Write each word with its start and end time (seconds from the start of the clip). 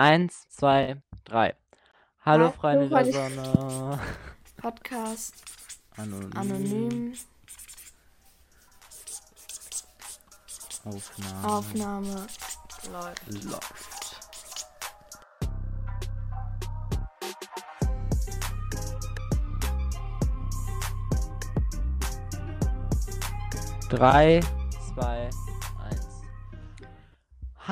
Eins, 0.00 0.48
zwei, 0.48 0.96
drei. 1.24 1.54
Hallo, 2.24 2.44
Hallo, 2.44 2.52
Freunde 2.52 2.88
der. 2.88 3.12
Sonne. 3.12 4.00
Podcast 4.56 5.34
Anonym. 5.94 6.32
anonym 6.34 7.12
Aufnahme. 10.84 11.48
Aufnahme 11.48 12.26
läuft. 12.90 13.44
Läuft. 13.44 14.16
Drei, 23.90 24.40
zwei. 24.94 25.30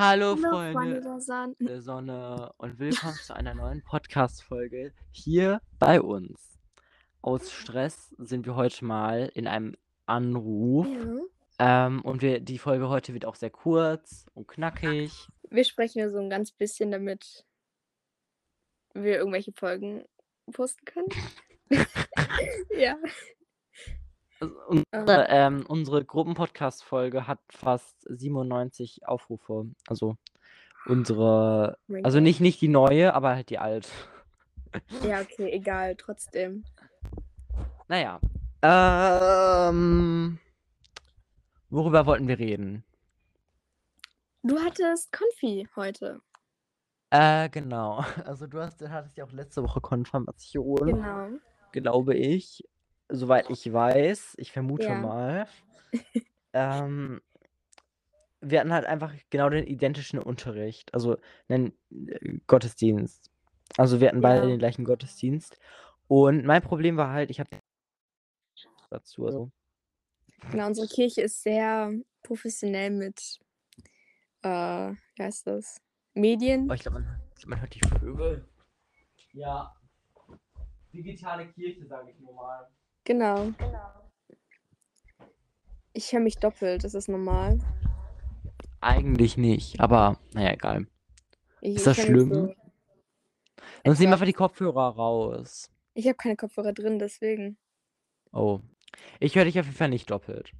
Hallo, 0.01 0.37
Freunde 0.37 1.01
der 1.01 1.19
Sonne. 1.19 1.55
der 1.59 1.81
Sonne 1.81 2.53
und 2.55 2.79
willkommen 2.79 3.15
zu 3.15 3.35
einer 3.35 3.53
neuen 3.53 3.83
Podcast-Folge 3.83 4.93
hier 5.11 5.61
bei 5.77 5.99
uns. 5.99 6.57
Aus 7.21 7.51
Stress 7.51 8.15
sind 8.17 8.45
wir 8.45 8.55
heute 8.55 8.85
mal 8.85 9.29
in 9.33 9.45
einem 9.45 9.75
Anruf. 10.05 10.87
Ja. 10.87 11.87
Ähm, 11.87 12.01
und 12.03 12.21
wir, 12.21 12.39
die 12.39 12.59
Folge 12.59 12.87
heute 12.87 13.13
wird 13.13 13.25
auch 13.25 13.35
sehr 13.35 13.49
kurz 13.49 14.25
und 14.35 14.47
knackig. 14.47 15.11
Wir 15.49 15.65
sprechen 15.65 15.99
ja 15.99 16.09
so 16.09 16.19
ein 16.19 16.29
ganz 16.29 16.53
bisschen, 16.53 16.91
damit 16.91 17.45
wir 18.93 19.17
irgendwelche 19.17 19.51
Folgen 19.51 20.05
posten 20.53 20.85
können. 20.85 21.09
ja. 22.79 22.95
Also, 24.39 24.55
Unsere, 24.67 25.27
ähm, 25.29 25.65
unsere 25.67 26.05
Gruppenpodcast-Folge 26.05 27.27
hat 27.27 27.39
fast 27.49 27.97
97 28.09 29.05
Aufrufe. 29.07 29.65
Also 29.87 30.15
unsere, 30.85 31.77
also 32.03 32.19
nicht, 32.19 32.39
nicht 32.39 32.61
die 32.61 32.67
neue, 32.69 33.13
aber 33.13 33.35
halt 33.35 33.49
die 33.49 33.59
alte. 33.59 33.89
Ja, 35.05 35.19
okay, 35.21 35.51
egal, 35.51 35.95
trotzdem. 35.95 36.63
Naja. 37.87 38.19
Ähm, 38.61 40.37
worüber 41.69 42.05
wollten 42.05 42.27
wir 42.27 42.39
reden? 42.39 42.83
Du 44.43 44.57
hattest 44.59 45.11
Konfi 45.11 45.67
heute. 45.75 46.21
Äh, 47.09 47.49
genau. 47.49 48.03
Also 48.25 48.47
du 48.47 48.59
hast, 48.61 48.81
hattest 48.87 49.17
ja 49.17 49.25
auch 49.25 49.31
letzte 49.31 49.63
Woche 49.63 49.81
Konfirmation, 49.81 50.77
Genau. 50.77 51.29
glaube 51.71 52.15
ich. 52.15 52.63
Soweit 53.09 53.49
ich 53.49 53.71
weiß. 53.71 54.35
Ich 54.37 54.51
vermute 54.51 54.87
Ja. 54.87 54.95
mal. 54.95 55.47
ähm, 56.53 57.21
wir 58.41 58.59
hatten 58.59 58.71
halt 58.73 58.85
einfach 58.85 59.13
genau 59.29 59.49
den 59.49 59.65
identischen 59.65 60.19
Unterricht. 60.19 60.93
Also 60.93 61.17
einen 61.47 61.73
äh, 61.91 62.39
Gottesdienst. 62.47 63.31
Also 63.77 63.99
wir 63.99 64.07
hatten 64.09 64.21
beide 64.21 64.41
Ja. 64.41 64.47
den 64.47 64.59
gleichen 64.59 64.85
Gottesdienst. 64.85 65.59
Und 66.07 66.45
mein 66.45 66.61
Problem 66.61 66.97
war 66.97 67.11
halt, 67.11 67.29
ich 67.29 67.39
habe 67.39 67.49
dazu. 68.89 69.25
Also, 69.25 69.51
Genau, 70.51 70.67
unsere 70.67 70.87
Kirche 70.87 71.21
ist 71.21 71.43
sehr 71.43 71.91
professionell 72.23 72.91
mit, 72.91 73.39
äh, 74.41 74.47
wie 75.15 75.23
heißt 75.23 75.47
das? 75.47 75.81
Medien. 76.13 76.69
oh, 76.69 76.73
ich 76.73 76.81
glaube, 76.81 76.99
man, 77.01 77.21
man 77.45 77.61
hört 77.61 77.75
die 77.75 77.81
Vögel. 77.99 78.47
Ja. 79.33 79.75
Digitale 80.93 81.47
Kirche, 81.51 81.85
sage 81.85 82.11
ich 82.11 82.19
nur 82.19 82.33
mal. 82.33 82.67
Genau. 83.03 83.51
Ich 85.93 86.11
höre 86.13 86.19
mich 86.19 86.37
doppelt, 86.37 86.83
das 86.83 86.93
ist 86.93 87.09
normal. 87.09 87.59
Eigentlich 88.81 89.37
nicht, 89.37 89.79
aber 89.79 90.17
naja, 90.33 90.53
egal. 90.53 90.87
Ich, 91.61 91.75
Ist 91.75 91.87
das 91.87 91.97
ich 91.97 92.05
schlimm? 92.05 92.33
So, 92.33 92.53
Sonst 93.83 93.99
nehmen 93.99 94.11
wir 94.11 94.15
einfach 94.15 94.25
die 94.25 94.33
Kopfhörer 94.33 94.95
raus. 94.95 95.69
ich 95.93 96.05
habe 96.07 96.15
keine 96.15 96.35
Kopfhörer 96.35 96.73
drin, 96.73 96.99
deswegen. 96.99 97.57
Oh. 98.31 98.59
Ich 99.19 99.35
höre 99.35 99.45
dich 99.45 99.59
auf 99.59 99.65
jeden 99.65 99.77
Fall 99.77 99.89
nicht 99.89 100.09
doppelt. 100.09 100.51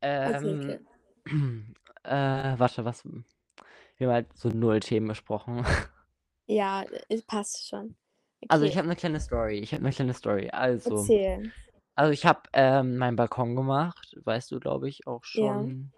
Ähm, 0.00 0.60
okay. 0.60 0.80
äh, 2.04 2.58
warte, 2.58 2.84
was? 2.84 3.04
Wir 3.96 4.06
haben 4.08 4.14
halt 4.14 4.36
so 4.36 4.48
null 4.48 4.80
Themen 4.80 5.08
besprochen. 5.08 5.64
Ja, 6.46 6.84
es 7.08 7.22
passt 7.22 7.68
schon. 7.68 7.94
Also 8.48 8.64
Okay, 8.64 8.70
ich 8.70 8.76
habe 8.76 8.86
eine 8.86 8.96
kleine 8.96 9.20
Story. 9.20 9.58
Ich 9.58 9.72
habe 9.72 9.82
eine 9.84 9.92
kleine 9.94 10.14
Story. 10.14 10.50
Also, 10.50 10.90
erzähl. 10.90 11.52
also 11.94 12.12
ich 12.12 12.26
habe 12.26 12.42
ähm, 12.52 12.98
meinen 12.98 13.16
Balkon 13.16 13.56
gemacht. 13.56 14.16
Weißt 14.24 14.50
du, 14.50 14.60
glaube 14.60 14.88
ich, 14.88 15.06
auch 15.06 15.24
Ja. 15.34 15.52
schon. 15.54 15.92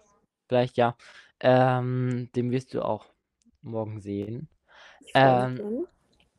Vielleicht 0.49 0.77
ja. 0.77 0.97
Ähm, 1.41 2.31
den 2.37 2.51
wirst 2.51 2.75
du 2.75 2.83
auch 2.83 3.07
morgen 3.63 4.01
sehen. 4.01 4.49
Ähm. 5.15 5.61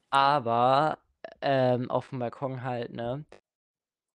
Aber 0.09 0.99
ähm, 1.41 1.91
auf 1.91 2.09
dem 2.09 2.19
Balkon 2.19 2.63
halt, 2.63 2.93
ne? 2.93 3.25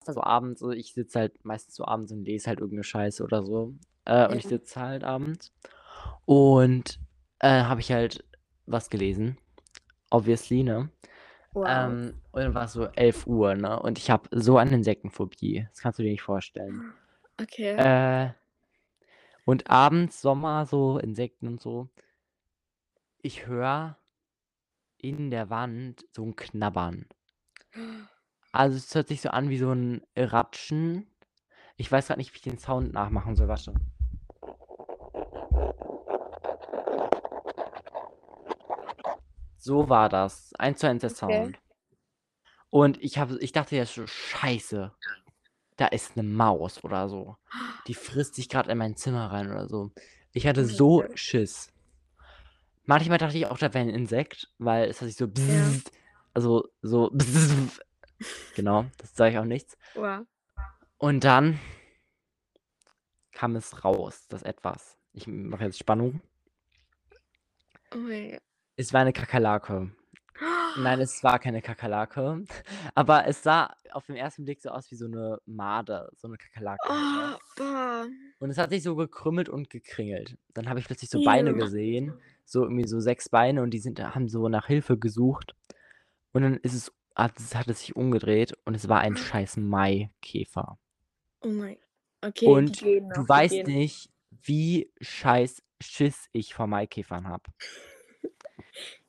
Also 0.06 0.22
abends, 0.22 0.60
so 0.62 0.72
ich 0.72 0.94
sitze 0.94 1.20
halt 1.20 1.46
meistens 1.46 1.76
so 1.76 1.86
abends 1.86 2.12
und 2.12 2.24
lese 2.24 2.48
halt 2.48 2.60
irgendeine 2.60 2.84
Scheiße 2.84 3.24
oder 3.24 3.44
so. 3.44 3.74
Äh, 4.06 4.28
und 4.28 4.38
ich 4.38 4.46
Ja. 4.46 4.50
sitze 4.50 4.80
halt 4.80 5.04
abends. 5.04 5.52
Und 6.26 7.00
äh, 7.40 7.64
habe 7.64 7.82
ich 7.82 7.92
halt 7.92 8.24
was 8.66 8.90
gelesen. 8.90 9.38
Obviously, 10.12 10.64
ne? 10.64 10.90
Wow. 11.54 11.66
Ähm, 11.68 12.22
und 12.32 12.42
dann 12.42 12.54
war 12.54 12.66
es 12.66 12.74
so 12.74 12.86
11 12.86 13.26
Uhr, 13.28 13.56
ne? 13.56 13.80
Und 13.80 13.98
ich 13.98 14.10
habe 14.10 14.30
so 14.32 14.58
eine 14.58 14.76
Insektenphobie. 14.76 15.68
Das 15.70 15.82
kannst 15.82 16.00
du 16.00 16.04
dir 16.04 16.12
nicht 16.12 16.22
vorstellen. 16.22 16.94
Okay. 17.42 17.76
Äh, 17.76 18.34
und 19.46 19.70
abends, 19.70 20.22
Sommer, 20.22 20.66
so, 20.66 21.00
Insekten 21.00 21.48
und 21.48 21.62
so. 21.62 21.90
Ich 23.22 23.48
höre 23.48 23.98
in 24.98 25.32
der 25.32 25.50
Wand 25.50 26.06
so 26.12 26.24
ein 26.24 26.36
Knabbern. 26.36 27.08
Also 28.52 28.78
es 28.78 28.94
hört 28.94 29.08
sich 29.08 29.22
so 29.22 29.30
an 29.30 29.50
wie 29.50 29.58
so 29.58 29.72
ein 29.72 30.02
Ratschen. 30.16 31.08
Ich 31.78 31.92
weiß 31.92 32.08
gerade 32.08 32.20
nicht, 32.20 32.34
wie 32.34 32.38
ich 32.38 32.42
den 32.42 32.58
Sound 32.58 32.94
nachmachen 32.94 33.36
soll. 33.36 33.48
Warte. 33.48 33.74
So 39.60 39.90
war 39.90 40.10
das. 40.10 40.54
Eins 40.58 40.80
zu 40.80 40.88
eins 40.88 41.02
der 41.02 41.12
Okay. 41.12 41.20
Sound. 41.20 41.60
Und 42.70 43.02
ich 43.02 43.18
habe, 43.18 43.38
ich 43.40 43.52
dachte 43.52 43.76
ja 43.76 43.86
so, 43.86 44.08
scheiße. 44.08 44.92
Da 45.78 45.88
ist 45.88 46.18
eine 46.18 46.28
Maus 46.28 46.84
oder 46.84 47.10
so. 47.10 47.38
Die 47.88 47.94
frisst 47.94 48.36
sich 48.36 48.50
gerade 48.50 48.72
in 48.72 48.78
mein 48.78 48.96
Zimmer 48.96 49.32
rein 49.32 49.50
oder 49.52 49.68
so. 49.68 49.92
Ich 50.34 50.46
hatte 50.48 50.62
Oh, 50.64 50.68
so. 50.68 51.06
Schiss. 51.16 51.72
Manchmal 52.86 53.18
dachte 53.18 53.38
ich 53.38 53.46
auch, 53.46 53.58
da 53.58 53.74
wäre 53.74 53.86
ein 53.86 53.94
Insekt, 53.94 54.50
weil 54.58 54.90
es 54.90 55.00
hat 55.02 55.08
sich 55.08 55.18
so 55.18 55.26
Ja. 55.26 55.32
bzzzt, 55.34 55.92
also 56.34 56.68
so 56.82 57.10
bzzzt. 57.12 57.82
Genau, 58.56 58.86
das 58.98 59.16
sage 59.16 59.32
ich 59.32 59.38
auch 59.38 59.46
nichts. 59.46 59.78
Wow. 59.94 60.26
Und 60.98 61.24
dann 61.24 61.58
kam 63.32 63.56
es 63.56 63.86
raus, 63.86 64.28
das 64.28 64.44
etwas. 64.44 64.98
Ich 65.14 65.28
mache 65.28 65.64
jetzt 65.64 65.80
Spannung. 65.80 66.20
Oh 67.94 67.98
mein 67.98 68.32
Gott. 68.32 68.49
Es 68.80 68.94
war 68.94 69.02
eine 69.02 69.12
Kakerlake. 69.12 69.92
Nein, 70.78 71.02
es 71.02 71.22
war 71.24 71.38
keine 71.38 71.62
Kakerlake. 71.62 72.46
Aber 72.96 73.28
es 73.28 73.44
sah 73.44 73.76
auf 73.92 74.06
den 74.06 74.16
ersten 74.16 74.46
Blick 74.46 74.62
so 74.62 74.70
aus 74.70 74.90
wie 74.90 74.96
so 74.96 75.04
eine 75.04 75.38
Made, 75.46 76.10
so 76.16 76.30
eine 76.30 76.38
Kakerlake. 76.38 76.80
Oh. 76.88 78.06
Und 78.40 78.50
es 78.50 78.58
hat 78.58 78.70
sich 78.70 78.82
so 78.82 78.96
gekrümmelt 78.96 79.50
und 79.50 79.70
gekringelt. 79.70 80.38
Dann 80.54 80.70
habe 80.70 80.80
ich 80.80 80.86
plötzlich 80.86 81.10
so 81.10 81.22
Beine 81.26 81.54
gesehen. 81.54 82.14
So 82.46 82.64
irgendwie 82.64 82.88
so 82.88 83.02
sechs 83.02 83.28
Beine 83.28 83.64
und 83.64 83.72
die 83.72 83.80
sind, 83.80 84.00
haben 84.00 84.30
so 84.30 84.48
nach 84.48 84.68
Hilfe 84.68 84.98
gesucht. 84.98 85.56
Und 86.32 86.44
dann 86.44 86.56
ist 86.56 86.74
es, 86.74 86.94
hat, 87.18 87.38
es 87.38 87.56
hat 87.56 87.68
es 87.68 87.82
sich 87.82 87.98
umgedreht 87.98 88.54
und 88.64 88.76
es 88.76 88.88
war 88.88 89.02
ein 89.02 89.18
scheiß 89.18 89.58
Maikäfer. 89.58 90.80
Oh 91.42 91.50
mein 91.50 91.76
Okay, 92.22 92.46
Und 92.46 92.82
du 92.82 93.02
noch, 93.02 93.14
die 93.14 93.30
weißt 93.30 93.68
nicht, 93.68 94.10
wie 94.42 94.90
scheiß 95.02 95.64
Schiss 95.82 96.30
ich 96.32 96.54
vor 96.54 96.68
Maikäfern 96.68 97.28
habe. 97.28 97.44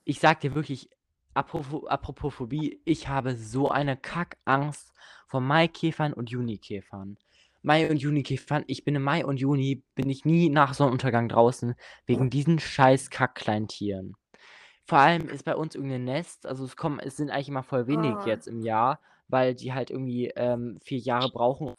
Ich 0.04 0.20
sag 0.20 0.40
dir 0.40 0.54
wirklich, 0.54 0.90
apropos, 1.34 1.86
apropos 1.86 2.34
Phobie, 2.34 2.80
ich 2.84 3.08
habe 3.08 3.36
so 3.36 3.70
eine 3.70 3.97
Kackangst 3.97 4.92
vor 5.26 5.41
Maikäfern 5.41 6.12
und 6.12 6.30
Junikäfern. 6.30 7.18
Mai 7.62 7.91
und 7.91 7.98
Junikäfern, 7.98 8.64
ich 8.68 8.84
bin 8.84 8.94
im 8.94 9.02
Mai 9.02 9.24
und 9.24 9.36
Juni, 9.38 9.82
bin 9.94 10.08
ich 10.08 10.24
nie 10.24 10.48
nach 10.48 10.72
Sonnenuntergang 10.74 11.28
draußen, 11.28 11.74
wegen 12.06 12.30
diesen 12.30 12.58
scheiß 12.58 13.10
Kackkleinen 13.10 13.68
Tieren. 13.68 14.16
Vor 14.86 14.98
allem 14.98 15.28
ist 15.28 15.44
bei 15.44 15.54
uns 15.56 15.74
irgendein 15.74 16.04
Nest, 16.04 16.46
also 16.46 16.64
es 16.64 16.76
kommen, 16.76 16.98
es 17.00 17.16
sind 17.16 17.30
eigentlich 17.30 17.48
immer 17.48 17.62
voll 17.62 17.86
wenig 17.86 18.20
Oh. 18.22 18.26
jetzt 18.26 18.48
im 18.48 18.60
Jahr, 18.62 19.00
weil 19.28 19.54
die 19.54 19.72
halt 19.74 19.91
irgendwie 19.91 20.28
ähm, 20.36 20.78
vier 20.82 20.98
Jahre 20.98 21.30
brauchen, 21.30 21.74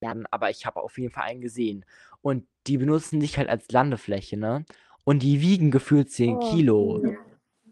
werden, 0.00 0.26
aber 0.30 0.50
ich 0.50 0.66
habe 0.66 0.82
auf 0.82 0.98
jeden 0.98 1.12
Fall 1.12 1.24
einen 1.24 1.40
gesehen. 1.40 1.84
Und 2.22 2.46
die 2.66 2.78
benutzen 2.78 3.20
dich 3.20 3.38
halt 3.38 3.48
als 3.48 3.70
Landefläche, 3.70 4.36
ne? 4.36 4.64
Und 5.04 5.22
die 5.22 5.40
wiegen 5.40 5.70
gefühlt 5.70 6.10
10 6.10 6.36
Oh, 6.36 6.50
Kilo. 6.50 7.02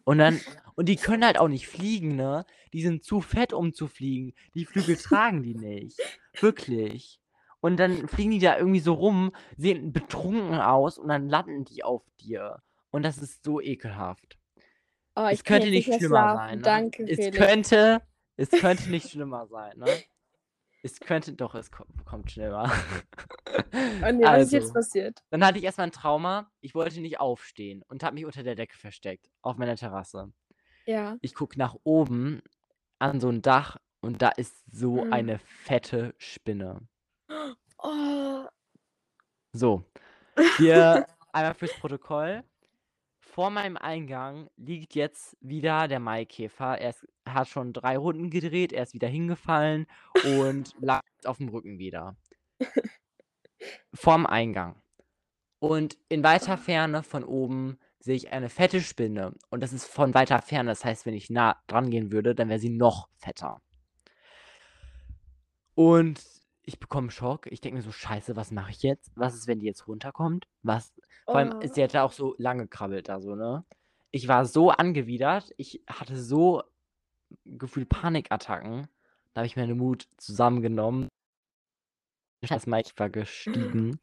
Und 0.04 0.18
dann, 0.18 0.40
und 0.74 0.88
die 0.88 0.96
können 0.96 1.24
halt 1.24 1.38
auch 1.38 1.48
nicht 1.48 1.66
fliegen, 1.68 2.16
ne? 2.16 2.44
Die 2.72 2.82
sind 2.82 3.04
zu 3.04 3.20
fett, 3.20 3.52
um 3.52 3.72
zu 3.74 3.86
fliegen. 3.88 4.34
Die 4.54 4.64
Flügel 4.64 4.96
tragen 5.02 5.42
die 5.42 5.54
nicht. 5.54 5.98
Wirklich. 6.40 7.20
Und 7.60 7.76
dann 7.78 8.06
fliegen 8.08 8.30
die 8.30 8.38
da 8.38 8.56
irgendwie 8.56 8.80
so 8.80 8.94
rum, 8.94 9.32
sehen 9.56 9.92
betrunken 9.92 10.54
aus 10.54 10.96
und 10.98 11.08
dann 11.08 11.28
landen 11.28 11.64
die 11.64 11.82
auf 11.82 12.02
dir. 12.20 12.62
Und 12.90 13.02
das 13.02 13.18
ist 13.18 13.44
so 13.44 13.60
ekelhaft. 13.60 14.38
Oh, 15.16 15.26
Es 15.30 15.42
könnte 15.44 15.68
nicht 15.68 15.86
schlimmer 15.86 15.98
schlafen. 16.08 16.36
sein, 16.38 16.56
ne? 16.58 16.62
Danke, 16.62 17.02
Es 17.08 17.16
Felix. 17.16 17.36
könnte 17.36 18.02
es 18.36 18.50
könnte 18.50 18.88
nicht 18.90 19.10
schlimmer 19.10 19.46
sein, 19.48 19.76
ne? 19.78 19.86
Es 20.84 21.00
könnte 21.00 21.32
doch, 21.32 21.54
es 21.54 21.70
ko 21.70 21.84
kommt 22.04 22.30
schlimmer. 22.30 22.70
Oh 24.02 24.12
ne, 24.12 24.30
was 24.30 24.44
ist 24.46 24.52
jetzt 24.52 24.72
Also, 24.72 24.74
passiert? 24.74 25.22
dann 25.30 25.44
hatte 25.44 25.58
ich 25.58 25.64
erst 25.64 25.78
mal 25.78 25.84
'n 25.84 25.92
Trauma. 25.92 26.52
Ich 26.60 26.74
wollte 26.74 27.00
nicht 27.00 27.20
aufstehen 27.20 27.82
und 27.88 28.02
habe 28.04 28.14
mich 28.14 28.26
unter 28.26 28.42
der 28.42 28.54
Decke 28.54 28.76
versteckt 28.78 29.30
auf 29.42 29.56
meiner 29.58 29.76
Terrasse. 29.76 30.32
Ja. 30.86 31.18
Ich 31.20 31.34
gucke 31.34 31.58
nach 31.58 31.76
oben 31.84 32.42
an 33.00 33.20
so 33.20 33.28
'n 33.30 33.42
Dach 33.42 33.78
und 34.02 34.22
da 34.22 34.30
ist 34.30 34.64
so 34.72 35.06
Mhm. 35.06 35.10
eine 35.10 35.38
fette 35.40 36.14
Spinne. 36.18 36.88
Oh. 37.82 38.48
So, 39.54 39.84
hier 40.56 41.06
einmal 41.32 41.54
fürs 41.54 41.74
Protokoll. 41.74 42.44
Vor 43.38 43.50
meinem 43.50 43.76
Eingang 43.76 44.50
liegt 44.56 44.96
jetzt 44.96 45.36
wieder 45.40 45.86
der 45.86 46.00
Maikäfer. 46.00 46.76
Er 46.76 46.90
ist 46.90 47.06
hat 47.24 47.46
schon 47.46 47.72
3 47.72 47.96
Runden 47.96 48.30
gedreht, 48.30 48.72
er 48.72 48.82
ist 48.82 48.94
wieder 48.94 49.06
hingefallen 49.06 49.86
und 50.40 50.74
lag 50.80 51.02
jetzt 51.14 51.28
auf'm 51.28 51.52
Rücken 51.52 51.78
wieder. 51.78 52.16
Vorm 53.94 54.26
Eingang. 54.26 54.82
Und 55.60 55.96
in 56.08 56.24
weiter 56.24 56.58
Ferne 56.58 57.04
von 57.04 57.22
oben 57.22 57.78
sehe 58.00 58.16
ich 58.16 58.32
eine 58.32 58.48
fette 58.48 58.80
Spinne 58.80 59.36
und 59.50 59.62
das 59.62 59.72
ist 59.72 59.84
von 59.84 60.14
weiter 60.14 60.42
Ferne. 60.42 60.70
Das 60.70 60.84
heißt, 60.84 61.06
wenn 61.06 61.14
ich 61.14 61.30
nah 61.30 61.62
drangehen 61.68 62.10
würde, 62.10 62.34
dann 62.34 62.48
wäre 62.48 62.58
sie 62.58 62.70
noch 62.70 63.08
fetter. 63.18 63.62
Und 65.76 66.20
ich 66.68 66.78
bekomme 66.78 67.10
Schock. 67.10 67.46
Ich 67.46 67.60
denke 67.60 67.78
mir 67.78 67.82
so: 67.82 67.92
„Scheiße, 67.92 68.36
was 68.36 68.50
mache 68.50 68.70
ich 68.70 68.82
jetzt? 68.82 69.10
Was 69.16 69.34
ist, 69.34 69.46
wenn 69.46 69.58
die 69.58 69.66
jetzt 69.66 69.88
runterkommt? 69.88 70.46
Was“ 70.62 70.92
vor 71.24 71.36
allem, 71.36 71.52
Oh. 71.62 71.66
sie 71.66 71.82
hat 71.82 71.94
da 71.94 72.02
auch 72.04 72.12
so 72.12 72.34
lang 72.38 72.58
gekrabbelt 72.58 73.08
da 73.08 73.20
so, 73.20 73.34
ne? 73.34 73.64
Ich 74.10 74.28
war 74.28 74.44
so 74.46 74.70
angewidert. 74.70 75.52
Ich 75.56 75.82
hatte 75.88 76.16
so 76.16 76.62
gefühlt 77.44 77.88
Panikattacken. 77.88 78.88
Da 79.32 79.40
habe 79.40 79.46
ich 79.46 79.56
meinen 79.56 79.78
Mut 79.78 80.08
zusammengenommen. 80.18 81.08
Das 82.40 82.66
Maikäfer 82.66 83.10
gestiegen 83.10 83.98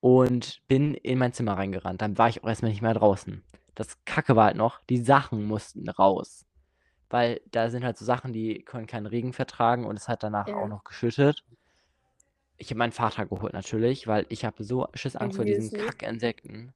und 0.00 0.60
bin 0.68 0.94
in 0.94 1.18
mein 1.18 1.32
Zimmer 1.32 1.54
reingerannt. 1.54 2.00
Dann 2.02 2.18
war 2.18 2.28
ich 2.28 2.42
auch 2.42 2.48
erst 2.48 2.62
mal 2.62 2.68
nicht 2.68 2.82
mehr 2.82 2.94
draußen. 2.94 3.44
Das 3.74 4.02
Kacke 4.04 4.34
war 4.34 4.46
halt 4.46 4.56
noch, 4.56 4.80
die 4.88 4.98
Sachen 4.98 5.44
mussten 5.44 5.88
raus, 5.88 6.46
weil 7.10 7.40
da 7.50 7.70
sind 7.70 7.84
halt 7.84 7.98
so 7.98 8.04
Sachen, 8.04 8.32
die 8.32 8.64
können 8.64 8.86
keinen 8.86 9.06
Regen 9.06 9.32
vertragen 9.32 9.86
und 9.86 9.96
es 9.96 10.08
hat 10.08 10.22
danach 10.22 10.52
auch 10.52 10.66
Ja. 10.66 10.68
noch 10.68 10.84
geschüttet. 10.84 11.44
Ich 12.60 12.70
habe 12.70 12.78
meinen 12.78 12.92
Vater 12.92 13.24
geholt 13.26 13.52
natürlich, 13.52 14.08
weil 14.08 14.26
ich 14.30 14.44
habe 14.44 14.64
so 14.64 14.88
Schissangst 14.94 15.36
vor 15.36 15.44
diesen. 15.44 15.72
Kackinsekten. 15.72 16.72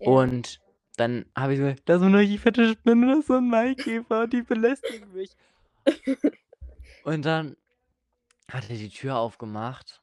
Ja. 0.00 0.34
Und 0.38 0.60
dann 0.96 1.26
habe 1.36 1.54
ich 1.54 1.60
so: 1.60 1.72
„Da 1.84 1.96
ist 1.96 2.02
'ne 2.02 2.18
richtig 2.18 2.40
fette 2.40 2.68
Spinne, 2.72 3.06
das 3.08 3.18
ist 3.20 3.26
so 3.28 3.34
'n 3.36 3.48
Maikäfer, 3.48 4.26
die 4.26 4.42
belästigen 4.42 5.12
mich.“ 5.12 5.34
Und 7.04 7.24
dann 7.24 7.56
hat 8.50 8.70
er 8.70 8.76
die 8.76 8.90
Tür 8.90 9.18
aufgemacht 9.18 10.02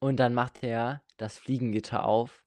und 0.00 0.18
dann 0.18 0.34
macht 0.34 0.62
er 0.64 1.02
das 1.18 1.38
Fliegengitter 1.38 2.04
auf 2.06 2.44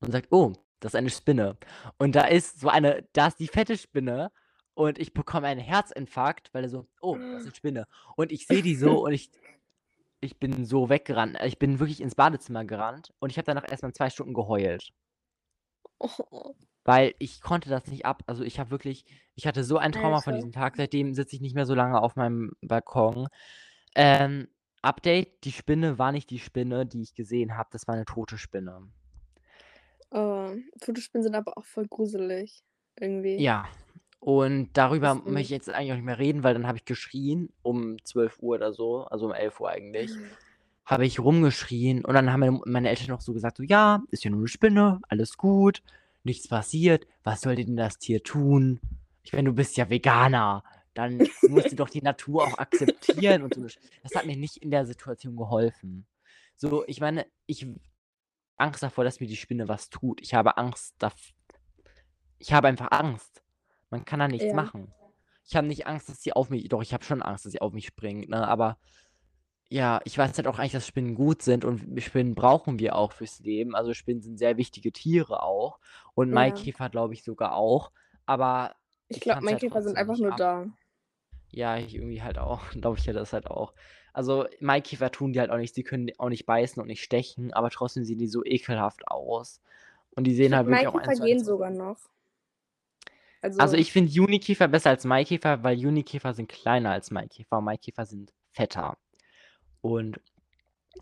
und 0.00 0.12
sagt: 0.12 0.28
„Oh, 0.32 0.52
das 0.80 0.92
ist 0.94 0.96
eine 0.96 1.10
Spinne.“ 1.10 1.58
Und 1.98 2.14
da 2.16 2.24
ist 2.26 2.60
so 2.60 2.68
eine 2.68 3.08
da 3.14 3.28
ist 3.28 3.40
die 3.40 3.48
fette 3.48 3.78
Spinne 3.78 4.32
und 4.74 4.98
ich 4.98 5.14
bekomme 5.14 5.46
einen 5.48 5.60
Herzinfarkt, 5.60 6.52
weil 6.54 6.64
er 6.64 6.70
so: 6.70 6.88
„Oh, 7.00 7.20
das 7.30 7.42
ist 7.44 7.46
'ne 7.46 7.54
Spinne.“ 7.56 7.86
Und 8.16 8.32
ich 8.32 8.46
sehe 8.46 8.62
die 8.62 8.76
so 8.76 9.04
und 9.04 9.12
ich 9.12 9.30
ich 10.22 10.38
bin 10.40 10.66
so 10.66 10.88
weggerannt. 10.90 11.38
Ich 11.44 11.58
bin 11.60 11.80
wirklich 11.80 12.00
ins 12.02 12.16
Badezimmer 12.16 12.64
gerannt 12.66 13.12
und 13.20 13.30
ich 13.30 13.38
habe 13.38 13.46
danach 13.46 13.64
erst 13.70 13.82
mal 13.84 13.92
2 13.94 14.10
Stunden 14.10 14.34
geheult. 14.34 14.90
Oh. 16.00 16.54
Weil 16.86 17.14
ich 17.18 17.40
konnte 17.40 17.70
das 17.70 17.86
nicht 17.86 18.04
ab. 18.04 18.22
Also, 18.26 18.44
ich 18.44 18.58
habe 18.60 18.70
wirklich 18.70 19.04
ich 19.34 19.46
hatte 19.46 19.64
so 19.64 19.78
ein 19.78 19.92
Trauma 19.92 20.20
von 20.20 20.34
Alter. 20.34 20.36
diesem 20.36 20.52
Tag. 20.52 20.76
Seitdem 20.76 21.14
sitze 21.14 21.34
ich 21.36 21.42
nicht 21.42 21.54
mehr 21.54 21.66
so 21.66 21.74
lange 21.74 22.00
auf 22.00 22.14
meinem 22.16 22.52
Balkon. 22.60 23.28
Ähm, 23.96 24.48
Update: 24.82 25.44
Die 25.44 25.52
Spinne 25.52 25.98
war 25.98 26.12
nicht 26.12 26.30
die 26.30 26.38
Spinne, 26.40 26.86
die 26.86 27.02
ich 27.02 27.14
gesehen 27.14 27.56
habe. 27.56 27.70
Das 27.72 27.88
war 27.88 27.96
'ne 27.96 28.04
tote 28.04 28.38
Spinne. 28.38 28.88
Oh, 30.12 30.54
tote 30.80 31.00
Spinnen 31.00 31.22
sind 31.24 31.34
aber 31.34 31.56
auch 31.58 31.64
voll 31.64 31.86
gruselig 31.88 32.62
irgendwie. 33.00 33.46
Ja, 33.46 33.68
und 34.24 34.70
darüber 34.74 35.14
möchte 35.16 35.40
ich 35.54 35.58
jetzt 35.58 35.70
eigentlich 35.70 35.92
auch 35.92 35.96
nicht 35.96 36.04
mehr 36.06 36.18
reden, 36.18 36.44
weil 36.44 36.54
dann 36.54 36.66
habe 36.66 36.78
ich 36.78 36.84
geschrien 36.86 37.50
um 37.62 37.96
12:00 38.04 38.56
oder 38.56 38.72
so, 38.72 39.04
also 39.04 39.26
um 39.26 39.32
11:00 39.32 39.70
eigentlich. 39.70 40.18
Habe 40.86 41.06
ich 41.06 41.18
rumgeschrien 41.18 42.04
und 42.04 42.12
dann 42.14 42.30
haben 42.30 42.40
meine 42.40 42.60
meine 42.66 42.90
Eltern 42.90 43.08
noch 43.08 43.22
so 43.22 43.32
gesagt 43.32 43.56
so: 43.56 43.62
„Ja, 43.62 44.02
ist 44.10 44.22
ja 44.24 44.30
nur 44.30 44.40
'ne 44.42 44.48
Spinne, 44.48 45.00
alles 45.08 45.36
gut, 45.38 45.82
nichts 46.24 46.46
passiert. 46.48 47.06
Was 47.22 47.40
sollte 47.40 47.64
denn 47.64 47.76
das 47.76 47.98
Tier 47.98 48.22
tun?“ 48.22 48.80
Ich 49.22 49.32
meine, 49.32 49.48
du 49.48 49.54
bist 49.54 49.76
ja 49.78 49.88
Veganer, 49.88 50.62
dann 50.92 51.26
musst 51.46 51.72
du 51.72 51.76
doch 51.76 51.88
die 51.88 52.02
Natur 52.02 52.44
auch 52.46 52.58
akzeptieren 52.58 53.42
und 53.42 53.54
so 53.54 53.62
Das 54.02 54.14
hat 54.14 54.26
mir 54.26 54.36
nicht 54.36 54.58
in 54.58 54.70
der 54.70 54.84
Situation 54.86 55.36
geholfen. 55.36 56.06
So, 56.56 56.84
ich 56.86 57.00
meine, 57.00 57.26
ich 57.46 57.66
Angst 58.58 58.82
davor, 58.82 59.04
dass 59.04 59.20
mir 59.20 59.28
die 59.28 59.36
Spinne 59.36 59.68
was 59.68 59.90
tut. 59.90 60.20
Ich 60.22 60.34
habe 60.34 60.58
Angst 60.58 60.94
daf 61.00 61.14
ich 62.40 62.52
habe 62.52 62.68
einfach 62.68 62.90
Angst. 62.90 63.43
Man 63.94 64.04
kann 64.04 64.18
da 64.18 64.26
nichts 64.26 64.46
Ja. 64.48 64.54
machen. 64.54 64.92
Ich 65.46 65.54
habe 65.54 65.68
nicht 65.68 65.86
Angst, 65.86 66.08
dass 66.08 66.20
sie 66.20 66.32
auf 66.32 66.50
mich 66.50 66.68
doch, 66.68 66.82
ich 66.82 66.92
habe 66.92 67.04
schon 67.04 67.22
Angst, 67.22 67.44
dass 67.44 67.52
sie 67.52 67.60
auf 67.60 67.72
mich 67.72 67.86
springt, 67.86 68.28
ne? 68.28 68.48
Aber 68.48 68.76
ja, 69.68 70.00
ich 70.04 70.18
weiß 70.18 70.36
halt 70.36 70.48
auch 70.48 70.58
eigentlich, 70.58 70.72
dass 70.72 70.86
Spinnen 70.86 71.14
gut 71.14 71.42
sind 71.42 71.64
und 71.64 72.02
Spinnen 72.02 72.34
brauchen 72.34 72.80
wir 72.80 72.96
auch 72.96 73.12
fürs 73.12 73.38
Leben. 73.38 73.76
Also, 73.76 73.94
Spinnen 73.94 74.20
sind 74.20 74.36
sehr 74.38 74.56
wichtige 74.56 74.90
Tiere 74.90 75.42
auch 75.44 75.78
und 76.14 76.28
Ja. 76.28 76.34
Maikäfer, 76.34 76.90
glaube 76.90 77.14
ich, 77.14 77.22
sogar 77.22 77.54
auch. 77.54 77.92
Aber 78.26 78.74
Ich 79.08 79.16
ich 79.18 79.22
glaube, 79.22 79.38
kann's 79.38 79.52
halt 79.52 79.62
Maikäfer 79.62 79.82
sind 79.82 79.96
einfach 79.96 80.12
nicht 80.14 80.22
nur 80.22 80.32
ab. 80.32 80.38
da. 80.38 80.66
Ja, 81.52 81.76
ich 81.78 81.94
irgendwie 81.94 82.22
halt 82.22 82.38
auch. 82.38 82.62
Glaube 82.72 82.98
ich 82.98 83.06
ja 83.06 83.12
das 83.12 83.32
halt 83.32 83.46
auch. 83.46 83.74
Also, 84.12 84.46
Maikäfer 84.60 85.10
tun 85.12 85.32
dir 85.32 85.40
halt 85.42 85.50
auch 85.50 85.56
nichts. 85.56 85.74
Die 85.74 85.84
können 85.84 86.10
auch 86.18 86.28
nicht 86.30 86.46
beißen 86.46 86.80
und 86.82 86.88
nicht 86.88 87.02
stechen, 87.04 87.52
aber 87.52 87.70
trotzdem 87.70 88.04
sehen 88.04 88.18
die 88.18 88.26
so 88.28 88.44
ekelhaft 88.44 89.06
aus. 89.08 89.60
Und 90.16 90.24
die 90.24 90.34
Ich 90.36 90.36
sehen 90.36 90.50
finde, 90.50 90.56
halt 90.58 90.66
wirklich 90.68 90.86
auch 90.88 90.94
Maikäfer 90.94 91.04
1 91.04 91.16
zu 91.16 91.22
1 91.24 91.30
gehen 91.38 91.44
sogar 91.44 91.70
noch. 91.70 91.98
Also, 93.44 93.60
Also 93.60 93.76
ich 93.76 93.92
finde 93.92 94.10
Junikäfer 94.10 94.68
besser 94.68 94.88
als 94.90 95.04
Maikäfer, 95.04 95.62
weil 95.62 95.78
Junikäfer 95.78 96.32
sind 96.32 96.48
kleiner 96.48 96.92
als 96.92 97.10
Maikäfer 97.10 97.58
und 97.58 97.64
Maikäfer 97.64 98.06
sind 98.06 98.32
fetter. 98.52 98.96
Und 99.82 100.18